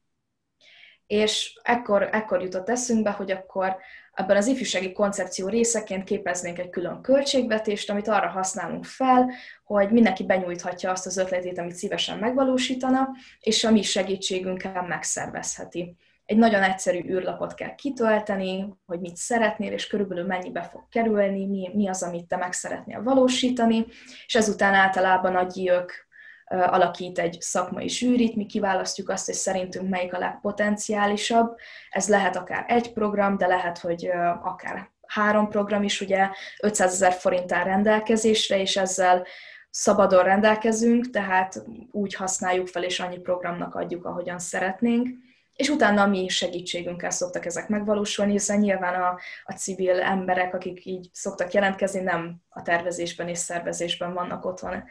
És 1.06 1.60
ekkor, 1.62 2.08
ekkor 2.12 2.42
jutott 2.42 2.68
eszünkbe, 2.68 3.10
hogy 3.10 3.30
akkor 3.30 3.76
ebben 4.12 4.36
az 4.36 4.46
ifjúsági 4.46 4.92
koncepció 4.92 5.48
részeként 5.48 6.04
képeznénk 6.04 6.58
egy 6.58 6.70
külön 6.70 7.00
költségvetést, 7.02 7.90
amit 7.90 8.08
arra 8.08 8.28
használunk 8.28 8.84
fel, 8.84 9.30
hogy 9.64 9.90
mindenki 9.90 10.24
benyújthatja 10.24 10.90
azt 10.90 11.06
az 11.06 11.16
ötletét, 11.16 11.58
amit 11.58 11.74
szívesen 11.74 12.18
megvalósítana, 12.18 13.08
és 13.40 13.64
a 13.64 13.70
mi 13.70 13.82
segítségünkkel 13.82 14.82
megszervezheti. 14.82 15.96
Egy 16.24 16.36
nagyon 16.36 16.62
egyszerű 16.62 17.02
űrlapot 17.08 17.54
kell 17.54 17.74
kitölteni, 17.74 18.74
hogy 18.86 19.00
mit 19.00 19.16
szeretnél, 19.16 19.72
és 19.72 19.86
körülbelül 19.86 20.24
mennyibe 20.24 20.62
fog 20.62 20.88
kerülni, 20.88 21.46
mi, 21.46 21.70
mi 21.74 21.88
az, 21.88 22.02
amit 22.02 22.26
te 22.26 22.36
meg 22.36 22.52
szeretnél 22.52 23.02
valósítani, 23.02 23.86
és 24.26 24.34
ezután 24.34 24.74
általában 24.74 25.36
a 25.36 25.42
gyilk 25.42 26.08
alakít 26.50 27.18
egy 27.18 27.36
szakmai 27.40 27.88
zsűrit, 27.88 28.36
mi 28.36 28.46
kiválasztjuk 28.46 29.08
azt, 29.08 29.26
hogy 29.26 29.34
szerintünk 29.34 29.88
melyik 29.88 30.14
a 30.14 30.18
legpotenciálisabb. 30.18 31.56
Ez 31.90 32.08
lehet 32.08 32.36
akár 32.36 32.64
egy 32.68 32.92
program, 32.92 33.36
de 33.36 33.46
lehet, 33.46 33.78
hogy 33.78 34.10
akár 34.42 34.90
három 35.06 35.48
program 35.48 35.82
is, 35.82 36.00
ugye 36.00 36.28
500 36.60 36.92
ezer 36.92 37.12
forint 37.12 37.52
áll 37.52 37.64
rendelkezésre, 37.64 38.60
és 38.60 38.76
ezzel 38.76 39.26
szabadon 39.70 40.22
rendelkezünk, 40.22 41.10
tehát 41.10 41.64
úgy 41.90 42.14
használjuk 42.14 42.68
fel, 42.68 42.84
és 42.84 43.00
annyi 43.00 43.18
programnak 43.18 43.74
adjuk, 43.74 44.04
ahogyan 44.04 44.38
szeretnénk. 44.38 45.08
És 45.54 45.68
utána 45.68 46.06
mi 46.06 46.28
segítségünkkel 46.28 47.10
szoktak 47.10 47.46
ezek 47.46 47.68
megvalósulni, 47.68 48.32
hiszen 48.32 48.58
nyilván 48.58 49.02
a, 49.02 49.18
a 49.44 49.52
civil 49.52 50.00
emberek, 50.00 50.54
akik 50.54 50.84
így 50.84 51.08
szoktak 51.12 51.52
jelentkezni, 51.52 52.00
nem 52.00 52.36
a 52.48 52.62
tervezésben 52.62 53.28
és 53.28 53.38
szervezésben 53.38 54.14
vannak 54.14 54.44
otthon 54.44 54.84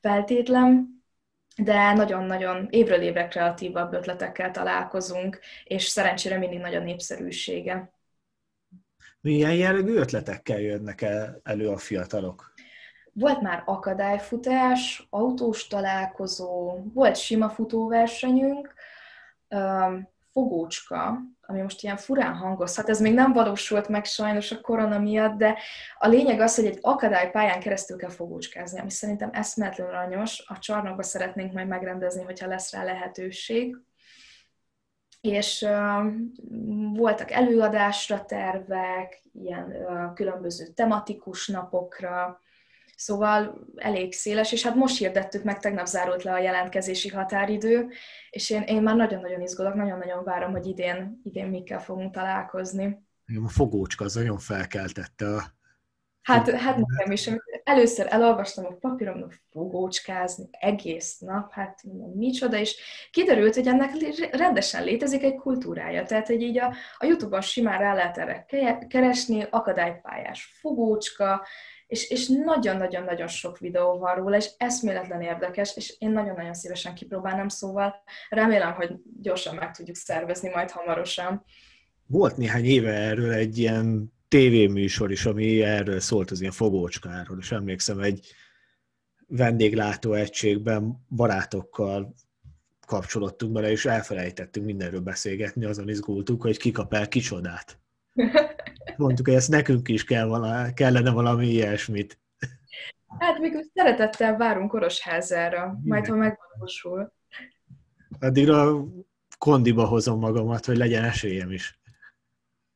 feltétlen, 0.00 0.99
de 1.56 1.92
nagyon-nagyon 1.92 2.66
évről 2.70 3.00
évre 3.00 3.28
kreatívabb 3.28 3.92
ötletekkel 3.92 4.50
találkozunk, 4.50 5.40
és 5.64 5.84
szerencsére 5.84 6.38
mindig 6.38 6.58
nagy 6.58 6.74
a 6.74 6.80
népszerűsége. 6.80 7.92
Milyen 9.20 9.54
jellegű 9.54 9.94
ötletekkel 9.94 10.60
jönnek 10.60 11.02
el 11.02 11.40
elő 11.42 11.68
a 11.68 11.76
fiatalok? 11.76 12.52
Volt 13.12 13.40
már 13.40 13.62
akadályfutás, 13.66 15.06
autós 15.10 15.66
találkozó, 15.66 16.78
volt 16.94 17.16
sima 17.16 17.48
futóversenyünk, 17.48 18.74
fogócska, 20.32 21.18
ami 21.50 21.60
most 21.60 21.82
ilyen 21.82 21.96
furán 21.96 22.34
hangozhat, 22.34 22.88
ez 22.88 23.00
még 23.00 23.14
nem 23.14 23.32
valósult 23.32 23.88
meg 23.88 24.04
sajnos 24.04 24.52
a 24.52 24.60
korona 24.60 24.98
miatt, 24.98 25.36
de 25.36 25.58
a 25.98 26.08
lényeg 26.08 26.40
az, 26.40 26.54
hogy 26.54 26.66
egy 26.66 26.78
akadálypályán 26.80 27.60
keresztül 27.60 27.96
kell 27.96 28.10
fogócskázni, 28.10 28.80
ami 28.80 28.90
szerintem 28.90 29.30
eszméletlenül 29.32 29.94
aranyos. 29.94 30.44
A 30.46 30.58
csarnokba 30.58 31.02
szeretnénk 31.02 31.52
majd 31.52 31.66
megrendezni, 31.68 32.22
hogyha 32.22 32.46
lesz 32.46 32.72
rá 32.72 32.84
lehetőség. 32.84 33.76
És 35.20 35.62
uh, 35.62 36.12
voltak 36.96 37.30
előadásra 37.30 38.24
tervek, 38.24 39.22
ilyen 39.32 39.64
uh, 39.64 40.14
különböző 40.14 40.66
tematikus 40.66 41.48
napokra, 41.48 42.40
Szóval 43.00 43.66
elég 43.76 44.12
széles, 44.12 44.52
és 44.52 44.62
hát 44.62 44.74
most 44.74 44.98
hirdettük 44.98 45.44
meg, 45.44 45.58
tegnap 45.58 45.86
zárult 45.86 46.22
le 46.22 46.32
a 46.32 46.38
jelentkezési 46.38 47.08
határidő, 47.08 47.88
és 48.30 48.50
én, 48.50 48.62
én 48.62 48.82
már 48.82 48.96
nagyon-nagyon 48.96 49.40
izgulok, 49.40 49.74
nagyon-nagyon 49.74 50.24
várom, 50.24 50.50
hogy 50.50 50.66
idén, 50.66 51.20
idén 51.24 51.46
mikkel 51.46 51.80
fogunk 51.80 52.12
találkozni. 52.14 53.06
A 53.44 53.48
fogócska 53.48 54.04
az 54.04 54.14
nagyon 54.14 54.38
felkeltette 54.38 55.26
a 55.26 55.42
Hát, 56.22 56.50
hát 56.50 56.76
nekem 56.76 57.12
is, 57.12 57.30
először 57.64 58.06
elolvastam 58.08 58.64
a 58.64 58.76
papíron, 58.80 59.32
fogócskázni 59.50 60.48
egész 60.50 61.18
nap, 61.18 61.52
hát 61.52 61.80
micsoda, 62.14 62.58
és 62.58 62.76
kiderült, 63.10 63.54
hogy 63.54 63.66
ennek 63.66 63.90
rendesen 64.30 64.84
létezik 64.84 65.22
egy 65.22 65.34
kultúrája. 65.34 66.04
Tehát, 66.04 66.26
hogy 66.26 66.42
így 66.42 66.58
a, 66.58 66.74
a 66.98 67.04
Youtube-on 67.04 67.40
simán 67.40 67.78
rá 67.78 67.94
lehet 67.94 68.18
erre 68.18 68.46
keresni, 68.88 69.46
akadálypályás 69.50 70.44
fogócska, 70.60 71.46
és, 71.90 72.10
és 72.10 72.28
nagyon-nagyon-nagyon 72.28 73.28
sok 73.28 73.58
videó 73.58 73.98
van 73.98 74.14
róla, 74.14 74.36
és 74.36 74.50
eszméletlen 74.56 75.20
érdekes, 75.20 75.76
és 75.76 75.94
én 75.98 76.10
nagyon-nagyon 76.10 76.54
szívesen 76.54 76.94
kipróbálnám, 76.94 77.48
szóval 77.48 77.94
remélem, 78.28 78.72
hogy 78.72 78.92
gyorsan 79.20 79.54
meg 79.54 79.76
tudjuk 79.76 79.96
szervezni 79.96 80.48
majd 80.48 80.70
hamarosan. 80.70 81.44
Volt 82.06 82.36
néhány 82.36 82.64
éve 82.64 82.92
erről 82.92 83.32
egy 83.32 83.58
ilyen 83.58 84.12
tévéműsor 84.28 85.10
is, 85.10 85.26
ami 85.26 85.62
erről 85.62 86.00
szólt 86.00 86.30
az 86.30 86.40
ilyen 86.40 86.52
fogócskáról, 86.52 87.38
és 87.40 87.52
emlékszem 87.52 87.98
egy 87.98 88.26
vendéglátó 89.26 90.12
egységben 90.12 91.06
barátokkal 91.08 92.14
kapcsolódtunk 92.86 93.52
bele, 93.52 93.70
és 93.70 93.84
elfelejtettünk 93.86 94.66
mindenről 94.66 95.00
beszélgetni, 95.00 95.64
azon 95.64 95.88
izgultuk, 95.88 96.42
hogy 96.42 96.58
ki 96.58 96.70
kap 96.70 96.94
el 96.94 97.08
kicsodát. 97.08 97.78
Mondtuk, 99.00 99.26
hogy 99.26 99.34
ezt 99.34 99.48
nekünk 99.48 99.88
is 99.88 100.04
kell 100.04 100.26
vala, 100.26 100.72
kellene 100.74 101.10
valami 101.10 101.46
ilyesmit. 101.46 102.18
Hát 103.18 103.38
még 103.38 103.70
szeretettel 103.74 104.36
várunk 104.36 104.72
Orosházára, 104.72 105.78
majd 105.84 106.06
ha 106.06 106.14
megvalósul. 106.14 107.12
Addigra 108.20 108.84
kondiba 109.38 109.84
hozom 109.86 110.18
magamat, 110.18 110.64
hogy 110.64 110.76
legyen 110.76 111.04
esélyem 111.04 111.50
is. 111.50 111.80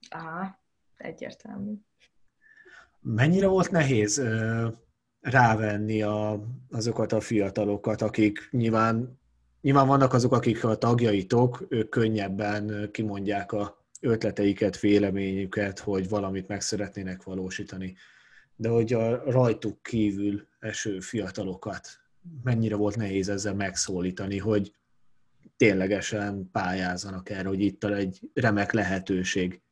Á, 0.08 0.58
egyértelmű. 0.96 1.72
Mennyire 3.00 3.46
volt 3.46 3.70
nehéz 3.70 4.18
ö, 4.18 4.68
rávenni 5.20 6.02
a, 6.02 6.40
azokat 6.70 7.12
a 7.12 7.20
fiatalokat, 7.20 8.02
akik 8.02 8.48
nyilván, 8.50 9.20
nyilván 9.60 9.86
vannak 9.86 10.12
azok, 10.12 10.32
akik 10.32 10.64
a 10.64 10.76
tagjaitok, 10.76 11.66
ők 11.68 11.88
könnyebben 11.88 12.88
kimondják 12.92 13.52
a 13.52 13.83
ötleteiket, 14.04 14.80
véleményüket, 14.80 15.78
hogy 15.78 16.08
valamit 16.08 16.48
meg 16.48 16.60
szeretnének 16.60 17.22
valósítani. 17.22 17.96
De 18.56 18.68
hogy 18.68 18.92
a 18.92 19.30
rajtuk 19.30 19.82
kívül 19.82 20.48
eső 20.60 21.00
fiatalokat 21.00 21.88
mennyire 22.42 22.76
volt 22.76 22.96
nehéz 22.96 23.28
ezzel 23.28 23.54
megszólítani, 23.54 24.38
hogy 24.38 24.74
ténylegesen 25.56 26.50
pályázzanak 26.52 27.30
erre, 27.30 27.48
hogy 27.48 27.60
itt 27.60 27.84
egy 27.84 28.20
remek 28.34 28.72
lehetőség. 28.72 29.62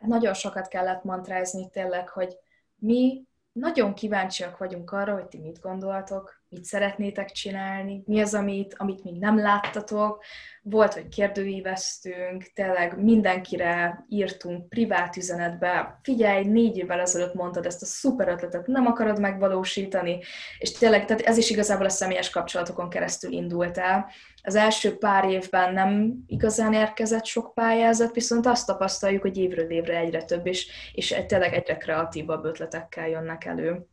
Nagyon 0.00 0.34
sokat 0.34 0.68
kellett 0.68 1.04
mantrázni 1.04 1.70
tényleg, 1.70 2.08
hogy 2.08 2.36
mi 2.76 3.24
nagyon 3.52 3.94
kíváncsiak 3.94 4.58
vagyunk 4.58 4.90
arra, 4.90 5.12
hogy 5.12 5.26
ti 5.26 5.38
mit 5.38 5.60
gondoltok, 5.60 6.39
mit 6.50 6.64
szeretnétek 6.64 7.30
csinálni, 7.30 8.02
mi 8.06 8.20
az, 8.20 8.34
amit, 8.34 8.74
amit 8.78 9.04
még 9.04 9.18
nem 9.18 9.38
láttatok. 9.38 10.24
Volt, 10.62 10.94
hogy 10.94 11.08
kérdőívesztünk, 11.08 12.52
tényleg 12.54 13.02
mindenkire 13.02 14.04
írtunk 14.08 14.68
privát 14.68 15.16
üzenetbe, 15.16 15.98
figyelj, 16.02 16.44
négy 16.44 16.76
évvel 16.76 17.00
ezelőtt 17.00 17.34
mondtad 17.34 17.66
ezt 17.66 17.82
a 17.82 17.86
szuper 17.86 18.28
ötletet, 18.28 18.66
nem 18.66 18.86
akarod 18.86 19.20
megvalósítani, 19.20 20.18
és 20.58 20.72
tényleg, 20.72 21.04
tehát 21.04 21.22
ez 21.22 21.36
is 21.36 21.50
igazából 21.50 21.86
a 21.86 21.88
személyes 21.88 22.30
kapcsolatokon 22.30 22.88
keresztül 22.88 23.32
indult 23.32 23.78
el. 23.78 24.10
Az 24.42 24.54
első 24.54 24.98
pár 24.98 25.24
évben 25.24 25.72
nem 25.72 26.14
igazán 26.26 26.72
érkezett 26.72 27.24
sok 27.24 27.54
pályázat, 27.54 28.14
viszont 28.14 28.46
azt 28.46 28.66
tapasztaljuk, 28.66 29.22
hogy 29.22 29.36
évről 29.36 29.70
évre 29.70 29.96
egyre 29.96 30.24
több, 30.24 30.46
és, 30.46 30.68
és 30.92 31.14
tényleg 31.26 31.54
egyre 31.54 31.76
kreatívabb 31.76 32.44
ötletekkel 32.44 33.08
jönnek 33.08 33.44
elő. 33.44 33.86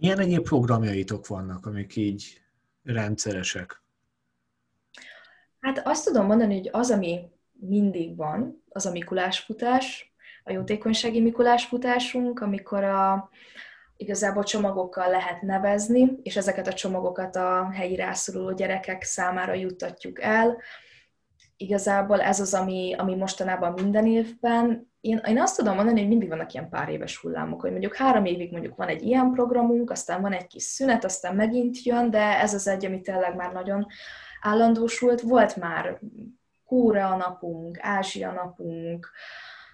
Milyen 0.00 0.18
egyéb 0.18 0.42
programjaitok 0.42 1.26
vannak, 1.26 1.66
amik 1.66 1.96
így 1.96 2.42
rendszeresek? 2.82 3.82
Hát 5.60 5.86
azt 5.86 6.04
tudom 6.04 6.26
mondani, 6.26 6.54
hogy 6.54 6.68
az, 6.72 6.90
ami 6.90 7.30
mindig 7.52 8.16
van, 8.16 8.62
az 8.68 8.86
a 8.86 8.90
Mikulásfutás, 8.90 10.14
a 10.44 10.52
jótékonysági 10.52 11.20
Mikulásfutásunk, 11.20 12.40
amikor 12.40 12.84
a, 12.84 13.30
igazából 13.96 14.42
csomagokkal 14.42 15.10
lehet 15.10 15.42
nevezni, 15.42 16.12
és 16.22 16.36
ezeket 16.36 16.66
a 16.66 16.72
csomagokat 16.72 17.36
a 17.36 17.70
helyi 17.70 17.96
rászoruló 17.96 18.52
gyerekek 18.52 19.02
számára 19.02 19.54
juttatjuk 19.54 20.20
el. 20.20 20.56
Igazából 21.64 22.20
ez 22.20 22.40
az, 22.40 22.54
ami, 22.54 22.94
ami 22.98 23.14
mostanában 23.14 23.72
minden 23.72 24.06
évben 24.06 24.92
én, 25.00 25.20
én 25.26 25.40
azt 25.40 25.56
tudom 25.56 25.74
mondani, 25.74 25.98
hogy 25.98 26.08
mindig 26.08 26.28
vannak 26.28 26.52
ilyen 26.52 26.68
pár 26.68 26.88
éves 26.88 27.16
hullámok, 27.16 27.60
hogy 27.60 27.70
mondjuk 27.70 27.96
három 27.96 28.24
évig 28.24 28.52
mondjuk 28.52 28.76
van 28.76 28.88
egy 28.88 29.02
ilyen 29.02 29.30
programunk, 29.32 29.90
aztán 29.90 30.20
van 30.20 30.32
egy 30.32 30.46
kis 30.46 30.62
szünet, 30.62 31.04
aztán 31.04 31.34
megint 31.34 31.82
jön, 31.82 32.10
de 32.10 32.40
ez 32.40 32.54
az 32.54 32.68
egy, 32.68 32.86
ami 32.86 33.00
tényleg 33.00 33.36
már 33.36 33.52
nagyon 33.52 33.86
állandósult. 34.40 35.20
Volt 35.20 35.56
már 35.56 36.00
Kórea 36.64 37.16
napunk, 37.16 37.78
Ázsia 37.80 38.32
napunk, 38.32 39.10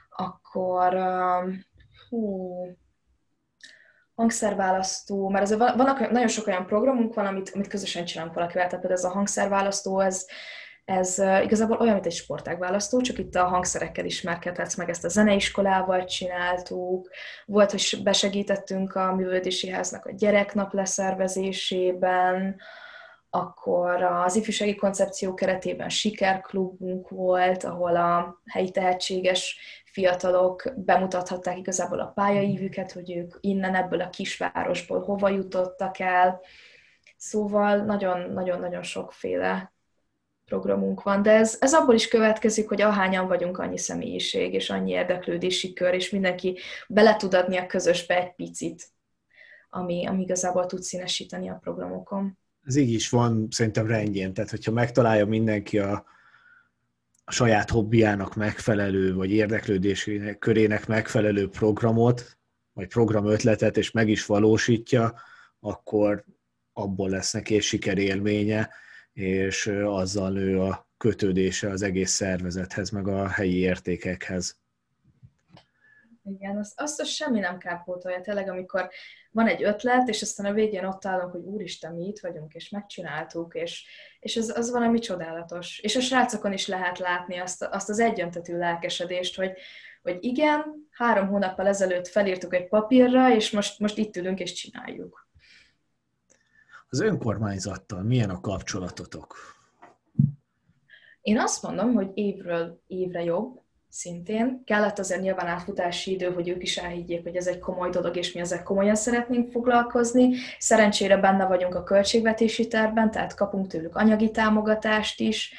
akkor 0.08 0.94
hú, 2.08 2.52
hangszerválasztó, 4.14 5.28
mert 5.28 5.44
azért 5.44 5.60
vannak 5.60 6.10
nagyon 6.10 6.28
sok 6.28 6.46
olyan 6.46 6.66
programunk 6.66 7.14
van, 7.14 7.26
amit, 7.26 7.50
amit 7.54 7.68
közösen 7.68 8.04
csinálunk 8.04 8.34
valakivel, 8.34 8.66
tehát 8.66 8.84
ez 8.84 9.04
a 9.04 9.10
hangszerválasztó, 9.10 10.00
ez 10.00 10.26
ez 10.90 11.18
igazából 11.42 11.76
olyan, 11.76 11.92
mint 11.92 12.06
egy 12.06 12.12
sportágválasztó, 12.12 13.00
csak 13.00 13.18
itt 13.18 13.34
a 13.34 13.44
hangszerekkel 13.44 14.04
ismerkedhetsz 14.04 14.76
meg, 14.76 14.88
ezt 14.88 15.04
a 15.04 15.08
zeneiskolával 15.08 16.04
csináltuk, 16.04 17.08
volt, 17.46 17.70
hogy 17.70 18.00
besegítettünk 18.02 18.94
a 18.94 19.14
művődési 19.14 19.68
háznak 19.70 20.06
a 20.06 20.12
gyereknap 20.12 20.72
leszervezésében, 20.72 22.60
akkor 23.30 24.02
az 24.02 24.36
ifjúsági 24.36 24.74
koncepció 24.74 25.34
keretében 25.34 25.88
sikerklubunk 25.88 27.08
volt, 27.08 27.64
ahol 27.64 27.96
a 27.96 28.40
helyi 28.46 28.70
tehetséges 28.70 29.58
fiatalok 29.84 30.72
bemutathatták 30.76 31.58
igazából 31.58 32.00
a 32.00 32.12
pályaívüket, 32.14 32.92
hogy 32.92 33.16
ők 33.16 33.34
innen 33.40 33.74
ebből 33.74 34.00
a 34.00 34.10
kisvárosból 34.10 35.00
hova 35.00 35.28
jutottak 35.28 35.98
el. 35.98 36.40
Szóval 37.16 37.76
nagyon-nagyon-nagyon 37.76 38.82
sokféle 38.82 39.72
programunk 40.50 41.02
van, 41.02 41.22
de 41.22 41.30
ez, 41.30 41.56
ez 41.60 41.74
abból 41.74 41.94
is 41.94 42.08
következik, 42.08 42.68
hogy 42.68 42.82
ahányan 42.82 43.28
vagyunk 43.28 43.58
annyi 43.58 43.78
személyiség, 43.78 44.54
és 44.54 44.70
annyi 44.70 44.90
érdeklődési 44.90 45.72
kör, 45.72 45.94
és 45.94 46.10
mindenki 46.10 46.58
bele 46.88 47.16
tud 47.16 47.34
adni 47.34 47.56
a 47.56 47.66
közösbe 47.66 48.16
egy 48.16 48.34
picit, 48.34 48.88
ami, 49.68 50.06
ami 50.06 50.22
igazából 50.22 50.66
tud 50.66 50.82
színesíteni 50.82 51.48
a 51.48 51.58
programokon. 51.62 52.38
Ez 52.66 52.76
így 52.76 52.92
is 52.92 53.08
van 53.08 53.48
szerintem 53.50 53.86
rendjén, 53.86 54.32
tehát 54.32 54.50
hogyha 54.50 54.72
megtalálja 54.72 55.26
mindenki 55.26 55.78
a, 55.78 56.04
a 57.24 57.32
saját 57.32 57.70
hobbiának 57.70 58.34
megfelelő, 58.34 59.14
vagy 59.14 59.30
érdeklődésének 59.30 60.38
körének 60.38 60.86
megfelelő 60.86 61.48
programot, 61.48 62.38
vagy 62.72 62.88
programötletet, 62.88 63.76
és 63.76 63.90
meg 63.90 64.08
is 64.08 64.26
valósítja, 64.26 65.14
akkor 65.60 66.24
abból 66.72 67.08
lesz 67.08 67.32
neki 67.32 67.54
egy 67.54 67.62
sikerélménye, 67.62 68.70
és 69.12 69.66
azzal 69.84 70.30
nő 70.30 70.60
a 70.60 70.88
kötődése 70.96 71.68
az 71.68 71.82
egész 71.82 72.10
szervezethez, 72.10 72.90
meg 72.90 73.08
a 73.08 73.28
helyi 73.28 73.56
értékekhez. 73.56 74.58
Igen, 76.24 76.56
azt, 76.56 76.80
azt 76.80 77.06
semmi 77.06 77.38
nem 77.38 77.58
kárpótolja. 77.58 78.20
Tényleg, 78.20 78.48
amikor 78.48 78.90
van 79.30 79.46
egy 79.46 79.62
ötlet, 79.62 80.08
és 80.08 80.22
aztán 80.22 80.46
a 80.46 80.52
végén 80.52 80.84
ott 80.84 81.04
állunk, 81.04 81.32
hogy 81.32 81.40
úristen, 81.40 81.94
mi 81.94 82.06
itt 82.06 82.20
vagyunk, 82.20 82.54
és 82.54 82.68
megcsináltuk, 82.68 83.54
és, 83.54 83.86
és 84.20 84.36
az, 84.36 84.56
az 84.56 84.70
valami 84.70 84.98
csodálatos. 84.98 85.78
És 85.78 85.96
a 85.96 86.00
srácokon 86.00 86.52
is 86.52 86.66
lehet 86.66 86.98
látni 86.98 87.38
azt, 87.38 87.62
azt 87.62 87.88
az 87.88 87.98
egyöntetű 87.98 88.56
lelkesedést, 88.56 89.36
hogy, 89.36 89.52
hogy 90.02 90.16
igen, 90.20 90.88
három 90.90 91.28
hónappal 91.28 91.66
ezelőtt 91.66 92.08
felírtuk 92.08 92.54
egy 92.54 92.68
papírra, 92.68 93.34
és 93.34 93.50
most, 93.50 93.78
most 93.78 93.98
itt 93.98 94.16
ülünk 94.16 94.40
és 94.40 94.52
csináljuk. 94.52 95.28
Az 96.92 97.00
önkormányzattal 97.00 98.02
milyen 98.02 98.30
a 98.30 98.40
kapcsolatotok? 98.40 99.36
Én 101.20 101.38
azt 101.38 101.62
mondom, 101.62 101.94
hogy 101.94 102.10
évről 102.14 102.82
évre 102.86 103.22
jobb, 103.22 103.60
szintén. 103.88 104.62
Kellett 104.64 104.98
azért 104.98 105.20
nyilván 105.20 105.46
átfutási 105.46 106.12
idő, 106.12 106.32
hogy 106.32 106.48
ők 106.48 106.62
is 106.62 106.76
elhiggyék, 106.76 107.22
hogy 107.22 107.36
ez 107.36 107.46
egy 107.46 107.58
komoly 107.58 107.90
dolog, 107.90 108.16
és 108.16 108.32
mi 108.32 108.40
ezzel 108.40 108.62
komolyan 108.62 108.94
szeretnénk 108.94 109.50
foglalkozni. 109.50 110.34
Szerencsére 110.58 111.16
benne 111.16 111.46
vagyunk 111.46 111.74
a 111.74 111.82
költségvetési 111.82 112.68
tervben, 112.68 113.10
tehát 113.10 113.34
kapunk 113.34 113.66
tőlük 113.66 113.96
anyagi 113.96 114.30
támogatást 114.30 115.20
is, 115.20 115.54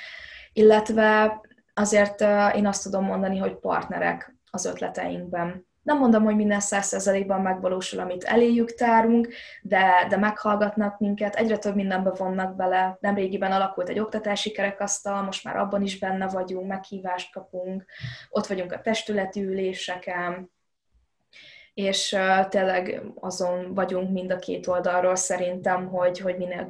illetve 0.54 1.40
azért 1.74 2.22
én 2.56 2.66
azt 2.66 2.84
tudom 2.84 3.06
mondani, 3.06 3.38
hogy 3.38 3.56
partnerek 3.56 4.36
az 4.50 4.66
ötleteinkben. 4.66 5.70
Nem 5.82 5.98
mondom, 5.98 6.24
hogy 6.24 6.36
minden 6.36 6.60
százszerzalékban 6.60 7.42
megvalósul, 7.42 8.00
amit 8.00 8.24
eléjük 8.24 8.74
tárunk, 8.74 9.28
de, 9.62 10.06
de 10.10 10.18
meghallgatnak 10.18 11.00
minket, 11.00 11.36
egyre 11.36 11.58
több 11.58 11.76
mindenbe 11.76 12.10
vonnak 12.10 12.56
bele. 12.56 12.98
Nemrégiben 13.00 13.52
alakult 13.52 13.90
egy 13.90 14.00
oktatási 14.00 14.52
kerekasztal, 14.52 15.22
most 15.22 15.44
már 15.44 15.58
abban 15.58 15.82
is 15.82 16.00
benne 16.00 16.28
vagyunk, 16.28 16.68
meghívást 16.68 17.34
kapunk, 17.34 17.86
ott 18.30 18.48
vagyunk 18.48 18.72
a 18.72 18.82
testületi 18.82 19.44
üléseken, 19.44 20.52
és 21.74 22.12
uh, 22.12 22.48
tényleg 22.48 23.02
azon 23.16 23.74
vagyunk 23.74 24.12
mind 24.12 24.32
a 24.32 24.40
két 24.40 24.68
oldalról 24.68 25.16
szerintem, 25.16 25.88
hogy, 25.88 26.20
hogy 26.20 26.38
minél 26.38 26.66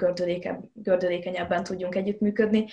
gördülékenyebben 0.74 1.63
tudjunk 1.63 1.95
együttműködni, 1.95 2.65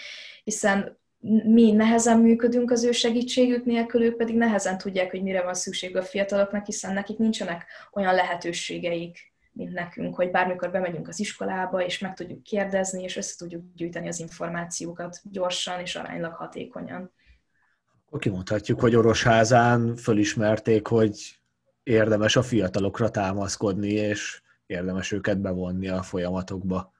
hiszen 0.44 0.98
mi 1.44 1.72
nehezen 1.72 2.18
működünk 2.18 2.70
az 2.70 2.84
ő 2.84 2.92
segítségük 2.92 3.64
nélkül, 3.64 4.02
ők 4.02 4.16
pedig 4.16 4.36
nehezen 4.36 4.78
tudják, 4.78 5.10
hogy 5.10 5.22
mire 5.22 5.42
van 5.42 5.54
szükség 5.54 5.96
a 5.96 6.02
fiataloknak, 6.02 6.66
hiszen 6.66 6.92
nekik 6.94 7.18
nincsenek 7.18 7.64
olyan 7.92 8.14
lehetőségeik, 8.14 9.32
mint 9.52 9.72
nekünk, 9.72 10.14
hogy 10.14 10.30
bármikor 10.30 10.70
bemegyünk 10.70 11.08
az 11.08 11.20
iskolába, 11.20 11.84
és 11.84 11.98
meg 11.98 12.14
tudjuk 12.14 12.42
kérdezni, 12.42 13.02
és 13.02 13.16
össze 13.16 13.34
tudjuk 13.38 13.62
gyűjteni 13.74 14.08
az 14.08 14.20
információkat 14.20 15.20
gyorsan 15.30 15.80
és 15.80 15.96
aránylag 15.96 16.32
hatékonyan. 16.32 17.12
Akkor 18.06 18.20
kimondhatjuk, 18.20 18.80
hogy 18.80 18.96
Orosházán 18.96 19.96
fölismerték, 19.96 20.86
hogy 20.86 21.40
érdemes 21.82 22.36
a 22.36 22.42
fiatalokra 22.42 23.10
támaszkodni, 23.10 23.90
és 23.90 24.42
érdemes 24.66 25.12
őket 25.12 25.40
bevonni 25.40 25.88
a 25.88 26.02
folyamatokba. 26.02 26.92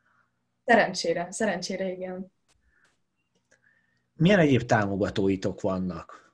Szerencsére, 0.64 1.26
szerencsére 1.30 1.90
igen. 1.90 2.32
Milyen 4.18 4.38
egyéb 4.38 4.62
támogatóitok 4.62 5.60
vannak? 5.60 6.32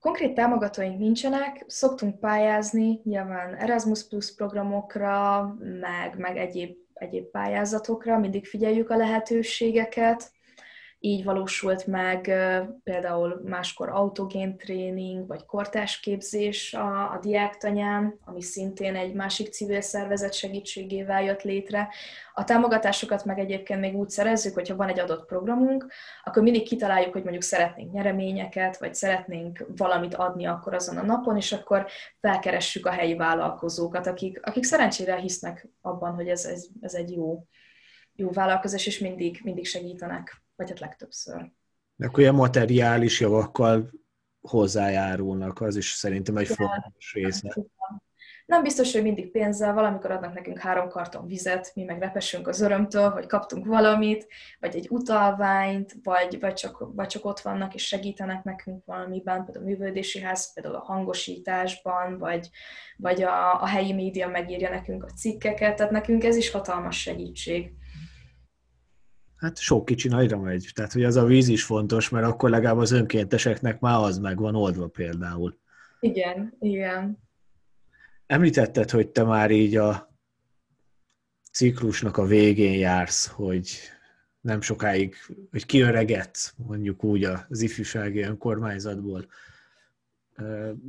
Konkrét 0.00 0.34
támogatóink 0.34 0.98
nincsenek, 0.98 1.64
szoktunk 1.66 2.20
pályázni, 2.20 3.00
nyilván 3.04 3.54
Erasmus 3.54 4.08
Plus 4.08 4.34
programokra, 4.34 5.42
meg, 5.80 6.18
meg 6.18 6.36
egyéb, 6.36 6.76
egyéb 6.92 7.24
pályázatokra, 7.24 8.18
mindig 8.18 8.46
figyeljük 8.46 8.90
a 8.90 8.96
lehetőségeket, 8.96 10.32
így 11.04 11.24
valósult 11.24 11.86
meg 11.86 12.20
például 12.82 13.40
máskor 13.44 13.88
autogén 13.88 14.56
tréning, 14.56 15.26
vagy 15.26 15.44
kortásképzés 15.46 16.74
a, 16.74 17.12
a 17.12 17.18
diáktanyán, 17.22 18.18
ami 18.24 18.42
szintén 18.42 18.96
egy 18.96 19.14
másik 19.14 19.52
civil 19.52 19.80
szervezet 19.80 20.32
segítségével 20.32 21.22
jött 21.22 21.42
létre. 21.42 21.88
A 22.34 22.44
támogatásokat 22.44 23.24
meg 23.24 23.38
egyébként 23.38 23.80
még 23.80 23.96
úgy 23.96 24.08
szerezzük, 24.08 24.54
hogyha 24.54 24.76
van 24.76 24.88
egy 24.88 24.98
adott 24.98 25.26
programunk, 25.26 25.86
akkor 26.22 26.42
mindig 26.42 26.62
kitaláljuk, 26.62 27.12
hogy 27.12 27.22
mondjuk 27.22 27.42
szeretnénk 27.42 27.92
nyereményeket, 27.92 28.78
vagy 28.78 28.94
szeretnénk 28.94 29.66
valamit 29.76 30.14
adni 30.14 30.46
akkor 30.46 30.74
azon 30.74 30.96
a 30.96 31.02
napon, 31.02 31.36
és 31.36 31.52
akkor 31.52 31.86
felkeressük 32.20 32.86
a 32.86 32.90
helyi 32.90 33.14
vállalkozókat, 33.16 34.06
akik, 34.06 34.46
akik 34.46 34.64
szerencsére 34.64 35.16
hisznek 35.16 35.68
abban, 35.80 36.14
hogy 36.14 36.28
ez, 36.28 36.44
ez, 36.44 36.66
ez 36.80 36.94
egy 36.94 37.12
jó, 37.12 37.46
jó 38.14 38.30
vállalkozás, 38.30 38.86
és 38.86 38.98
mindig, 38.98 39.40
mindig 39.42 39.66
segítenek 39.66 40.43
vagy 40.56 40.68
hát 40.68 40.80
legtöbbször. 40.80 41.50
De 41.96 42.06
akkor 42.06 42.20
ilyen 42.20 42.34
materiális 42.34 43.20
javakkal 43.20 43.90
hozzájárulnak, 44.40 45.60
az 45.60 45.76
is 45.76 45.90
szerintem 45.90 46.36
egy 46.36 46.46
fontos 46.46 47.12
része. 47.12 47.56
Nem 48.46 48.62
biztos, 48.62 48.92
hogy 48.92 49.02
mindig 49.02 49.30
pénzzel, 49.30 49.74
valamikor 49.74 50.10
adnak 50.10 50.34
nekünk 50.34 50.58
három 50.58 50.88
karton 50.88 51.26
vizet, 51.26 51.72
mi 51.74 51.82
meg 51.82 51.98
repesünk 51.98 52.48
az 52.48 52.60
örömtől, 52.60 53.10
hogy 53.10 53.26
kaptunk 53.26 53.66
valamit, 53.66 54.26
vagy 54.60 54.76
egy 54.76 54.86
utalványt, 54.90 55.96
vagy, 56.02 56.40
vagy, 56.40 56.54
csak, 56.54 56.94
vagy 56.94 57.06
csak 57.06 57.24
ott 57.24 57.40
vannak 57.40 57.74
és 57.74 57.86
segítenek 57.86 58.42
nekünk 58.42 58.84
valamiben, 58.84 59.44
például 59.44 59.64
a 59.64 59.68
művődési 59.68 60.20
ház, 60.20 60.52
például 60.52 60.74
a 60.74 60.84
hangosításban, 60.84 62.18
vagy, 62.18 62.48
vagy 62.96 63.22
a, 63.22 63.62
a 63.62 63.66
helyi 63.66 63.92
média 63.92 64.28
megírja 64.28 64.70
nekünk 64.70 65.04
a 65.04 65.12
cikkeket, 65.16 65.76
tehát 65.76 65.92
nekünk 65.92 66.24
ez 66.24 66.36
is 66.36 66.50
hatalmas 66.50 67.00
segítség. 67.00 67.72
Hát 69.36 69.58
sok 69.58 69.84
kicsi 69.84 70.08
nagyra 70.08 70.38
megy. 70.38 70.70
Tehát, 70.74 70.92
hogy 70.92 71.04
az 71.04 71.16
a 71.16 71.24
víz 71.24 71.48
is 71.48 71.64
fontos, 71.64 72.08
mert 72.08 72.26
akkor 72.26 72.50
legalább 72.50 72.76
az 72.76 72.90
önkénteseknek 72.90 73.80
már 73.80 74.00
az 74.00 74.18
meg 74.18 74.38
van 74.38 74.54
oldva 74.54 74.86
például. 74.86 75.58
Igen, 76.00 76.56
igen. 76.60 77.18
Említetted, 78.26 78.90
hogy 78.90 79.08
te 79.08 79.22
már 79.22 79.50
így 79.50 79.76
a 79.76 80.14
ciklusnak 81.52 82.16
a 82.16 82.24
végén 82.24 82.78
jársz, 82.78 83.26
hogy 83.26 83.78
nem 84.40 84.60
sokáig, 84.60 85.14
hogy 85.50 85.66
kiöregetsz, 85.66 86.54
mondjuk 86.56 87.04
úgy 87.04 87.24
az 87.24 87.60
ifjúsági 87.60 88.20
önkormányzatból. 88.20 89.26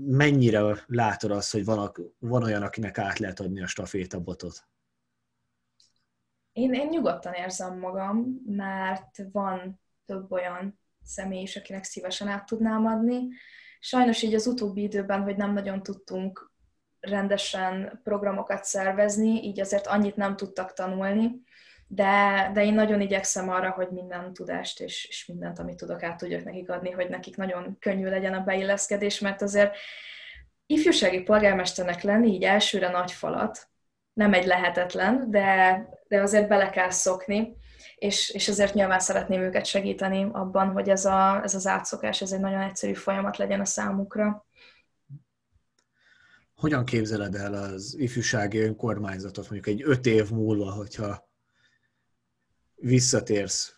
Mennyire 0.06 0.84
látod 0.88 1.32
azt, 1.32 1.52
hogy 1.52 1.66
van, 1.66 1.92
van 2.20 2.44
olyan, 2.44 2.62
akinek 2.62 2.98
át 2.98 3.20
lehet 3.20 3.40
adni 3.40 3.62
a 3.62 3.68
stafétabotot? 3.68 4.68
Én, 6.56 6.74
én 6.74 6.88
nyugodtan 6.88 7.34
érzem 7.34 7.80
magam, 7.80 8.42
mert 8.46 9.22
van 9.32 9.82
több 10.06 10.32
olyan 10.32 10.80
személy 11.04 11.42
is, 11.42 11.56
akinek 11.56 11.84
szívesen 11.84 12.28
át 12.28 12.46
tudnám 12.46 12.86
adni. 12.86 13.28
Sajnos 13.80 14.22
így 14.22 14.34
az 14.34 14.48
utóbbi 14.48 14.82
időben, 14.82 15.22
hogy 15.22 15.36
nem 15.36 15.54
nagyon 15.54 15.84
tudtunk 15.84 16.52
rendesen 17.00 18.00
programokat 18.04 18.64
szervezni, 18.64 19.44
így 19.44 19.60
azért 19.60 19.88
annyit 19.88 20.16
nem 20.16 20.36
tudtak 20.36 20.74
tanulni, 20.74 21.32
de, 21.88 22.50
de 22.54 22.64
én 22.64 22.74
nagyon 22.74 23.02
igyekszem 23.02 23.50
arra, 23.50 23.70
hogy 23.70 23.90
minden 23.90 24.34
tudást 24.34 24.80
és, 24.80 25.06
és 25.06 25.26
mindent, 25.26 25.60
amit 25.60 25.78
tudok, 25.78 26.04
át 26.04 26.18
tudjak 26.18 26.44
nekik 26.44 26.70
adni, 26.70 26.92
hogy 26.92 27.10
nekik 27.10 27.38
nagyon 27.38 27.78
könnyű 27.80 28.06
legyen 28.10 28.34
a 28.34 28.44
beilleszkedés, 28.44 29.20
mert 29.20 29.42
azért 29.42 29.76
ifjúsági 30.66 31.22
polgármesternek 31.22 32.02
lenni 32.02 32.28
így 32.34 32.44
elsőre 32.44 32.90
nagy 32.90 33.12
falat, 33.12 33.68
nem 34.14 34.34
egy 34.34 34.46
lehetetlen, 34.46 35.32
de, 35.32 35.80
de 36.08 36.22
azért 36.22 36.48
bele 36.48 36.70
kell 36.70 36.90
szokni, 36.90 37.56
és, 37.96 38.30
és 38.30 38.48
ezért 38.48 38.74
nyilván 38.74 39.00
szeretném 39.00 39.42
őket 39.42 39.66
segíteni 39.66 40.28
abban, 40.32 40.72
hogy 40.72 40.90
ez, 40.90 41.06
a, 41.06 41.44
ez 41.44 41.56
az 41.56 41.68
átszokás, 41.68 42.22
ez 42.22 42.32
egy 42.32 42.40
nagyon 42.40 42.62
egyszerű 42.62 42.94
folyamat 42.94 43.38
legyen 43.38 43.60
a 43.60 43.66
számukra. 43.66 44.46
Hogyan 46.56 46.86
képzeled 46.86 47.36
el 47.36 47.54
az 47.54 47.96
ifjúsági 47.98 48.60
önkormányzatot 48.60 49.50
mondjuk 49.50 49.76
egy 49.76 49.82
öt 49.90 50.06
év 50.06 50.30
múlva, 50.30 50.72
hogyha 50.72 51.30
visszatérsz 52.76 53.76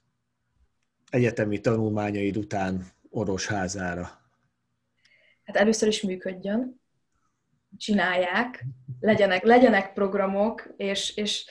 egyetemi 1.10 1.60
tanulmányaid 1.60 2.38
után 2.38 2.86
Orosházára? 3.10 4.22
Hát 5.44 5.56
először 5.56 5.88
is 5.88 6.02
működjön, 6.02 6.82
csinálják, 7.78 8.66
legyenek, 9.00 9.44
legyenek 9.44 9.94
programok, 9.94 10.74
és, 10.78 11.16
és 11.16 11.46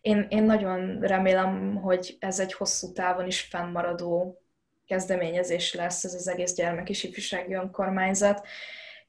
én, 0.00 0.26
én 0.28 0.42
nagyon 0.42 1.00
remélem, 1.00 1.76
hogy 1.76 2.16
ez 2.18 2.40
egy 2.40 2.52
hosszú 2.52 2.92
távon 2.92 3.26
is 3.26 3.40
fennmaradó 3.40 4.42
kezdeményezés 4.86 5.74
lesz, 5.74 6.04
ez 6.04 6.14
az 6.14 6.28
egész 6.28 6.54
gyermek 6.54 6.88
és 6.88 7.04
ifjúsági 7.04 7.54
önkormányzat, 7.54 8.46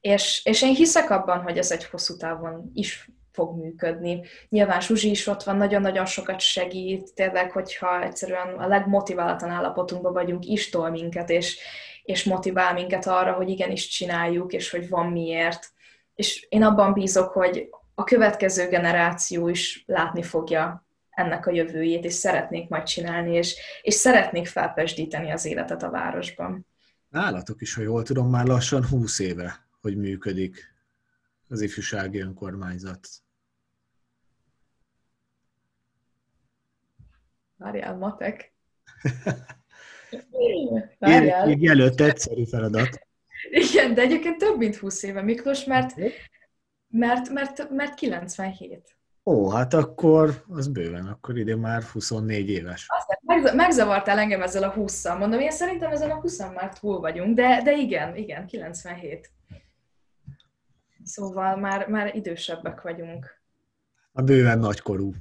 és, 0.00 0.40
és 0.44 0.62
én 0.62 0.74
hiszek 0.74 1.10
abban, 1.10 1.42
hogy 1.42 1.58
ez 1.58 1.70
egy 1.70 1.84
hosszú 1.84 2.16
távon 2.16 2.70
is 2.74 3.10
fog 3.32 3.56
működni. 3.56 4.20
Nyilván 4.48 4.80
Zsuzsi 4.80 5.10
is 5.10 5.26
ott 5.26 5.42
van, 5.42 5.56
nagyon-nagyon 5.56 6.06
sokat 6.06 6.40
segít, 6.40 7.14
tényleg, 7.14 7.50
hogyha 7.50 8.02
egyszerűen 8.02 8.58
a 8.58 8.66
legmotiválatlan 8.66 9.50
állapotunkban 9.50 10.12
vagyunk, 10.12 10.44
is 10.44 10.68
tol 10.68 10.90
minket, 10.90 11.30
és, 11.30 11.58
és 12.02 12.24
motivál 12.24 12.72
minket 12.72 13.06
arra, 13.06 13.32
hogy 13.32 13.48
igenis 13.48 13.88
csináljuk, 13.88 14.52
és 14.52 14.70
hogy 14.70 14.88
van 14.88 15.06
miért. 15.06 15.72
És 16.14 16.46
én 16.48 16.62
abban 16.62 16.92
bízok, 16.92 17.32
hogy 17.32 17.68
a 17.94 18.04
következő 18.04 18.68
generáció 18.68 19.48
is 19.48 19.84
látni 19.86 20.22
fogja 20.22 20.86
ennek 21.10 21.46
a 21.46 21.52
jövőjét, 21.52 22.04
és 22.04 22.12
szeretnék 22.12 22.68
majd 22.68 22.82
csinálni, 22.82 23.34
és, 23.34 23.56
és 23.82 23.94
szeretnék 23.94 24.46
felpesdíteni 24.46 25.30
az 25.30 25.44
életet 25.44 25.82
a 25.82 25.90
városban. 25.90 26.66
Nálatok 27.08 27.60
is, 27.60 27.74
ha 27.74 27.82
jól 27.82 28.02
tudom, 28.02 28.30
már 28.30 28.46
lassan 28.46 28.86
20 28.86 29.18
éve, 29.18 29.66
hogy 29.80 29.96
működik 29.96 30.74
az 31.48 31.60
ifjúsági 31.60 32.20
önkormányzat. 32.20 33.08
Várjál, 37.56 37.96
matek. 37.96 38.52
Várjál. 40.98 41.46
Még 41.46 41.62
jelölt 41.62 42.00
egyszerű 42.00 42.44
feladat. 42.44 43.06
Igen, 43.50 43.94
de 43.94 44.02
egyébként 44.02 44.38
több 44.38 44.58
mint 44.58 44.76
20 44.76 45.02
éve, 45.02 45.22
Miklós, 45.22 45.64
mert 45.64 45.94
mert, 46.90 47.28
mert, 47.28 47.70
mert 47.70 47.94
97. 47.94 48.96
Ó, 49.24 49.50
hát 49.50 49.74
akkor 49.74 50.44
az 50.48 50.68
bőven, 50.68 51.06
akkor 51.06 51.38
ide 51.38 51.56
már 51.56 51.82
24 51.82 52.50
éves. 52.50 52.86
Aztán 52.88 53.56
megzavartál 53.56 54.18
engem 54.18 54.42
ezzel 54.42 54.62
a 54.62 54.74
20-szal. 54.74 55.18
Mondom, 55.18 55.40
én 55.40 55.50
szerintem 55.50 55.90
ezen 55.90 56.10
a 56.10 56.20
20 56.20 56.38
már 56.38 56.78
túl 56.78 57.00
vagyunk, 57.00 57.36
de, 57.36 57.62
de 57.62 57.72
igen, 57.72 58.16
igen, 58.16 58.46
97. 58.46 59.30
Szóval 61.04 61.56
már, 61.56 61.88
már 61.88 62.14
idősebbek 62.14 62.82
vagyunk. 62.82 63.40
A 64.12 64.22
bőven 64.22 64.58
nagykorú. 64.58 65.14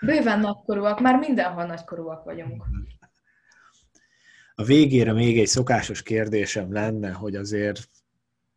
Bőven 0.00 0.40
nagykorúak, 0.40 1.00
már 1.00 1.18
mindenhol 1.18 1.64
nagykorúak 1.64 2.24
vagyunk. 2.24 2.64
A 4.54 4.62
végére 4.64 5.12
még 5.12 5.38
egy 5.38 5.46
szokásos 5.46 6.02
kérdésem 6.02 6.72
lenne, 6.72 7.10
hogy 7.10 7.34
azért 7.34 7.88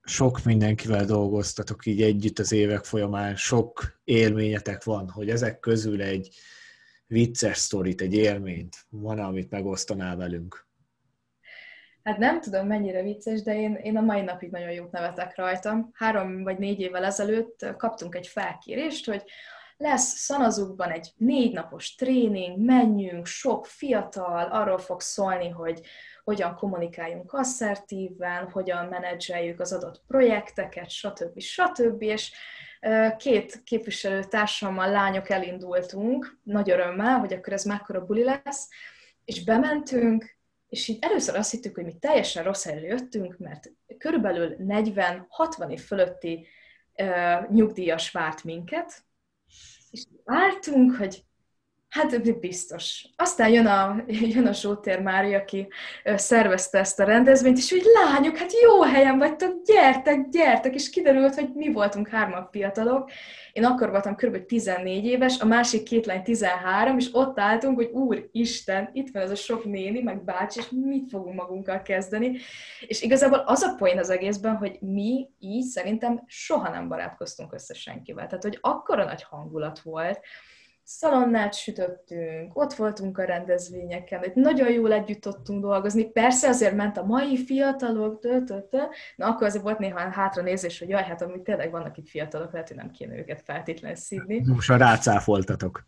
sok 0.10 0.44
mindenkivel 0.44 1.06
dolgoztatok 1.06 1.86
így 1.86 2.02
együtt 2.02 2.40
az 2.40 2.52
évek 2.52 2.84
folyamán, 2.84 3.36
sok 3.36 4.00
élményetek 4.04 4.84
van, 4.84 5.10
hogy 5.10 5.30
ezek 5.30 5.60
közül 5.60 6.02
egy 6.02 6.30
vicces 7.08 7.58
sztorit, 7.58 8.02
egy 8.02 8.14
élményt 8.14 8.76
van, 8.90 9.20
amit 9.20 9.50
megosztanál 9.50 10.16
velünk? 10.16 10.68
Hát 12.04 12.18
nem 12.18 12.42
tudom, 12.42 12.68
mennyire 12.68 13.04
vicces, 13.04 13.42
de 13.42 13.60
én, 13.60 13.74
én 13.74 13.98
a 13.98 14.02
mai 14.02 14.22
napig 14.22 14.50
nagyon 14.50 14.72
jót 14.72 14.92
nevetek 14.92 15.36
rajtam. 15.36 15.90
Három 15.94 16.44
vagy 16.44 16.58
négy 16.58 16.80
évvel 16.80 17.04
ezelőtt 17.04 17.66
kaptunk 17.78 18.16
egy 18.16 18.28
felkérést, 18.28 19.06
hogy 19.06 19.24
lesz 19.78 20.16
Szanazukban 20.16 20.92
egy 20.92 21.12
négy 21.16 21.54
napos 21.54 21.96
tréning, 21.96 22.66
menjünk, 22.66 23.26
sok 23.26 23.66
fiatal, 23.66 24.52
arról 24.52 24.78
fog 24.78 25.02
szólni, 25.02 25.50
hogy 25.50 25.82
hogyan 26.30 26.56
kommunikáljunk 26.56 27.34
asszertíven, 27.34 28.50
hogyan 28.50 28.86
menedzseljük 28.86 29.60
az 29.60 29.74
adott 29.74 30.02
projekteket, 30.08 30.90
stb. 30.90 31.40
stb. 31.40 32.02
És 32.02 32.32
két 33.18 33.64
képviselőtársammal, 33.64 34.90
lányok 34.92 35.30
elindultunk, 35.30 36.40
nagy 36.44 36.70
örömmel, 36.70 37.20
hogy 37.20 37.34
akkor 37.34 37.54
ez 37.54 37.64
mekkora 37.64 38.06
buli 38.06 38.24
lesz, 38.24 38.68
és 39.26 39.44
bementünk, 39.44 40.38
és 40.68 40.88
így 40.88 40.98
először 41.02 41.36
azt 41.36 41.52
hittük, 41.52 41.76
hogy 41.76 41.86
mi 41.86 41.94
teljesen 42.00 42.44
rossz 42.44 42.66
helyre 42.66 42.88
jöttünk, 42.88 43.38
mert 43.38 43.72
körülbelül 43.98 44.56
40-60 44.60 45.72
év 45.72 45.82
fölötti 45.82 46.48
uh, 46.96 47.50
nyugdíjas 47.50 48.12
várt 48.12 48.44
minket, 48.44 49.04
és 49.92 50.04
álltunk, 50.26 50.96
hogy 50.96 51.24
Hát 51.90 52.40
biztos. 52.40 53.06
Aztán 53.16 53.50
jön 53.50 53.66
a, 53.66 54.04
jön 54.08 54.48
a 54.48 54.54
Zsótér 54.54 55.02
Mária, 55.02 55.38
aki 55.38 55.68
szervezte 56.04 56.80
ezt 56.80 57.00
a 57.00 57.04
rendezvényt, 57.04 57.58
és 57.58 57.72
hogy 57.72 57.84
lányok, 57.94 58.38
hát 58.38 58.52
jó 58.62 58.82
helyen 58.82 59.18
vagytok, 59.18 59.62
gyertek, 59.66 60.30
gyertek, 60.30 60.74
és 60.74 60.90
kiderült, 60.90 61.36
hogy 61.36 61.50
mi 61.54 61.72
voltunk 61.72 62.08
hárman 62.08 62.48
fiatalok. 62.52 63.10
Én 63.54 63.66
akkor 63.66 63.90
voltam 63.90 64.16
kb. 64.16 64.46
14 64.46 65.06
éves, 65.06 65.40
a 65.40 65.46
másik 65.46 65.84
két 65.84 66.06
lány 66.06 66.24
13, 66.24 66.98
és 66.98 67.10
ott 67.12 67.40
álltunk, 67.40 67.76
hogy 67.76 67.90
úr 67.92 68.30
Isten, 68.32 68.90
itt 68.94 69.10
van 69.14 69.22
ez 69.22 69.32
a 69.32 69.36
sok 69.36 69.66
néni, 69.66 70.02
meg 70.02 70.24
bácsi, 70.24 70.60
és 70.60 70.66
mit 70.70 71.10
fogunk 71.10 71.36
magunkkal 71.36 71.82
kezdeni. 71.82 72.38
És 72.88 73.02
igazából 73.02 73.44
az 73.46 73.62
a 73.62 73.76
poén 73.78 74.00
az 74.00 74.10
egészben, 74.10 74.56
hogy 74.56 74.78
mi 74.82 75.30
így 75.40 75.66
szerintem 75.66 76.24
soha 76.28 76.70
nem 76.70 76.88
barátkoztunk 76.88 77.54
össze 77.54 77.74
senkivel. 77.74 78.28
Tehát, 78.28 78.44
hogy 78.44 78.58
akkora 78.62 79.06
nagy 79.06 79.24
hangulat 79.24 79.80
volt, 79.80 80.20
szalonnát 80.90 81.54
sütöttünk, 81.54 82.58
ott 82.58 82.74
voltunk 82.74 83.18
a 83.18 83.24
rendezvényeken, 83.24 84.20
hogy 84.20 84.32
nagyon 84.36 84.72
jól 84.72 84.94
együtt 84.94 85.22
tudtunk 85.22 85.62
dolgozni. 85.62 86.06
Persze 86.06 86.48
azért 86.48 86.76
ment 86.76 86.98
a 86.98 87.06
mai 87.06 87.46
fiatalok, 87.46 88.20
tö, 88.20 88.44
tö, 88.44 88.60
tö. 88.62 88.78
na 89.16 89.28
akkor 89.28 89.48
azért 89.48 89.64
volt 89.64 89.80
néha 89.80 90.00
hátra 90.00 90.42
nézés, 90.42 90.80
hogy 90.80 90.90
jaj, 90.90 91.04
hát 91.04 91.22
amúgy 91.22 91.42
tényleg 91.42 91.72
vannak 91.72 91.98
itt 91.98 92.10
fiatalok, 92.10 92.52
lehet, 92.52 92.68
hogy 92.68 92.78
nem 92.78 92.92
kéne 92.92 93.18
őket 93.18 93.42
feltétlenül 93.42 93.98
szívni. 93.98 94.44
Most 94.46 94.70
rácáfoltatok. 94.70 95.88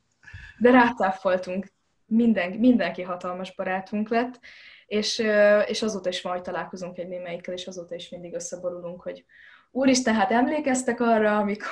De 0.57 0.71
rácáfoltunk. 0.71 1.67
Minden, 2.05 2.51
mindenki 2.51 3.01
hatalmas 3.01 3.55
barátunk 3.55 4.09
lett, 4.09 4.39
és, 4.85 5.23
és 5.65 5.81
azóta 5.81 6.09
is 6.09 6.21
majd 6.21 6.41
találkozunk 6.41 6.97
egy 6.97 7.07
némelyikkel, 7.07 7.53
és 7.53 7.67
azóta 7.67 7.95
is 7.95 8.09
mindig 8.09 8.33
összeborulunk, 8.33 9.01
hogy 9.01 9.25
úristen, 9.71 10.13
hát 10.13 10.31
emlékeztek 10.31 10.99
arra, 10.99 11.37
amikor 11.37 11.67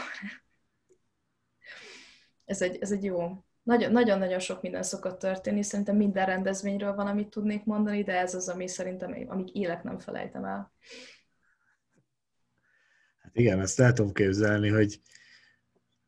ez 2.49 2.61
egy, 2.61 2.77
ez 2.81 2.91
egy 2.91 3.03
jó. 3.03 3.43
Nagyon-nagyon 3.63 4.39
sok 4.39 4.61
minden 4.61 4.83
szokott 4.83 5.19
történni, 5.19 5.63
szerintem 5.63 5.95
minden 5.95 6.25
rendezvényről 6.25 6.95
van, 6.95 7.07
amit 7.07 7.29
tudnék 7.29 7.65
mondani, 7.65 8.03
de 8.03 8.19
ez 8.19 8.33
az, 8.33 8.49
ami 8.49 8.67
szerintem, 8.67 9.25
amíg 9.27 9.55
élek, 9.55 9.83
nem 9.83 9.97
felejtem 9.97 10.45
el. 10.45 10.71
Hát 13.17 13.31
igen, 13.37 13.59
ezt 13.59 13.79
el 13.79 13.93
tudom 13.93 14.13
képzelni, 14.13 14.69
hogy 14.69 14.99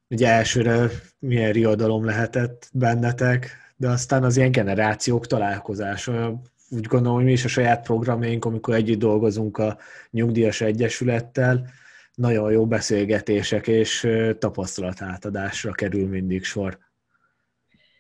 ugye 0.10 0.27
elsőre 0.27 0.89
milyen 1.19 1.51
riadalom 1.51 2.06
lehetett 2.06 2.69
bennetek, 2.73 3.49
de 3.75 3.89
aztán 3.89 4.23
az 4.23 4.38
ilyen 4.38 4.51
generációk 4.51 5.27
találkozása, 5.27 6.41
úgy 6.69 6.86
gondolom, 6.86 7.15
hogy 7.15 7.25
mi 7.25 7.32
is 7.32 7.45
a 7.45 7.47
saját 7.47 7.84
programjaink, 7.84 8.45
amikor 8.45 8.73
együtt 8.73 8.99
dolgozunk 8.99 9.58
a 9.58 9.77
Nyugdíjas 10.10 10.62
Egyesülettel, 10.62 11.69
nagyon 12.15 12.52
jó 12.52 12.67
beszélgetések 12.67 13.67
és 13.67 14.08
tapasztalatátadásra 14.39 15.71
kerül 15.71 16.08
mindig 16.08 16.43
sor. 16.43 16.80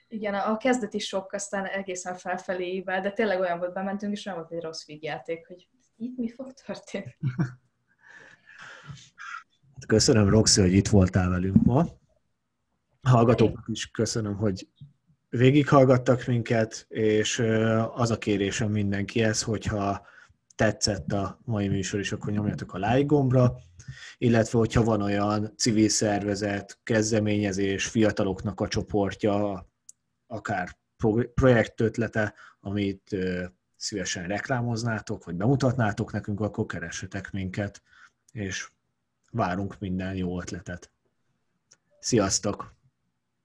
Igen, 0.07 0.33
a 0.33 0.57
kezdeti 0.57 0.99
sok 0.99 1.33
aztán 1.33 1.65
egészen 1.65 2.15
felfelé 2.15 2.73
ível, 2.73 3.01
de 3.01 3.11
tényleg 3.11 3.39
olyan 3.39 3.59
volt, 3.59 3.73
bementünk, 3.73 4.13
és 4.13 4.25
olyan 4.25 4.39
volt 4.39 4.51
egy 4.51 4.61
rossz 4.61 4.85
vígjáték, 4.85 5.47
hogy 5.47 5.67
itt 5.97 6.17
mi 6.17 6.29
fog 6.29 6.53
történni. 6.53 7.17
Köszönöm, 9.87 10.29
Roxy, 10.29 10.61
hogy 10.61 10.73
itt 10.73 10.87
voltál 10.87 11.29
velünk 11.29 11.63
ma. 11.63 11.85
Hallgatóknak 13.01 13.67
is 13.67 13.91
köszönöm, 13.91 14.35
hogy 14.35 14.67
végighallgattak 15.29 16.25
minket, 16.25 16.85
és 16.89 17.39
az 17.93 18.11
a 18.11 18.17
kérésem 18.17 18.71
mindenkihez, 18.71 19.41
hogyha 19.41 20.07
tetszett 20.61 21.11
a 21.11 21.39
mai 21.45 21.67
műsor 21.67 21.99
is, 21.99 22.11
akkor 22.11 22.31
nyomjatok 22.31 22.73
a 22.73 22.77
like 22.77 23.03
gombra, 23.03 23.55
illetve 24.17 24.57
hogyha 24.57 24.83
van 24.83 25.01
olyan 25.01 25.53
civil 25.57 25.89
szervezet, 25.89 26.79
kezdeményezés, 26.83 27.87
fiataloknak 27.87 28.59
a 28.59 28.67
csoportja, 28.67 29.65
akár 30.27 30.77
projektötlete, 31.33 32.33
amit 32.59 33.15
szívesen 33.75 34.27
reklámoznátok, 34.27 35.25
vagy 35.25 35.35
bemutatnátok 35.35 36.11
nekünk, 36.11 36.39
akkor 36.39 36.65
keressetek 36.65 37.31
minket, 37.31 37.81
és 38.31 38.69
várunk 39.31 39.79
minden 39.79 40.15
jó 40.15 40.41
ötletet. 40.41 40.91
Sziasztok! 41.99 42.80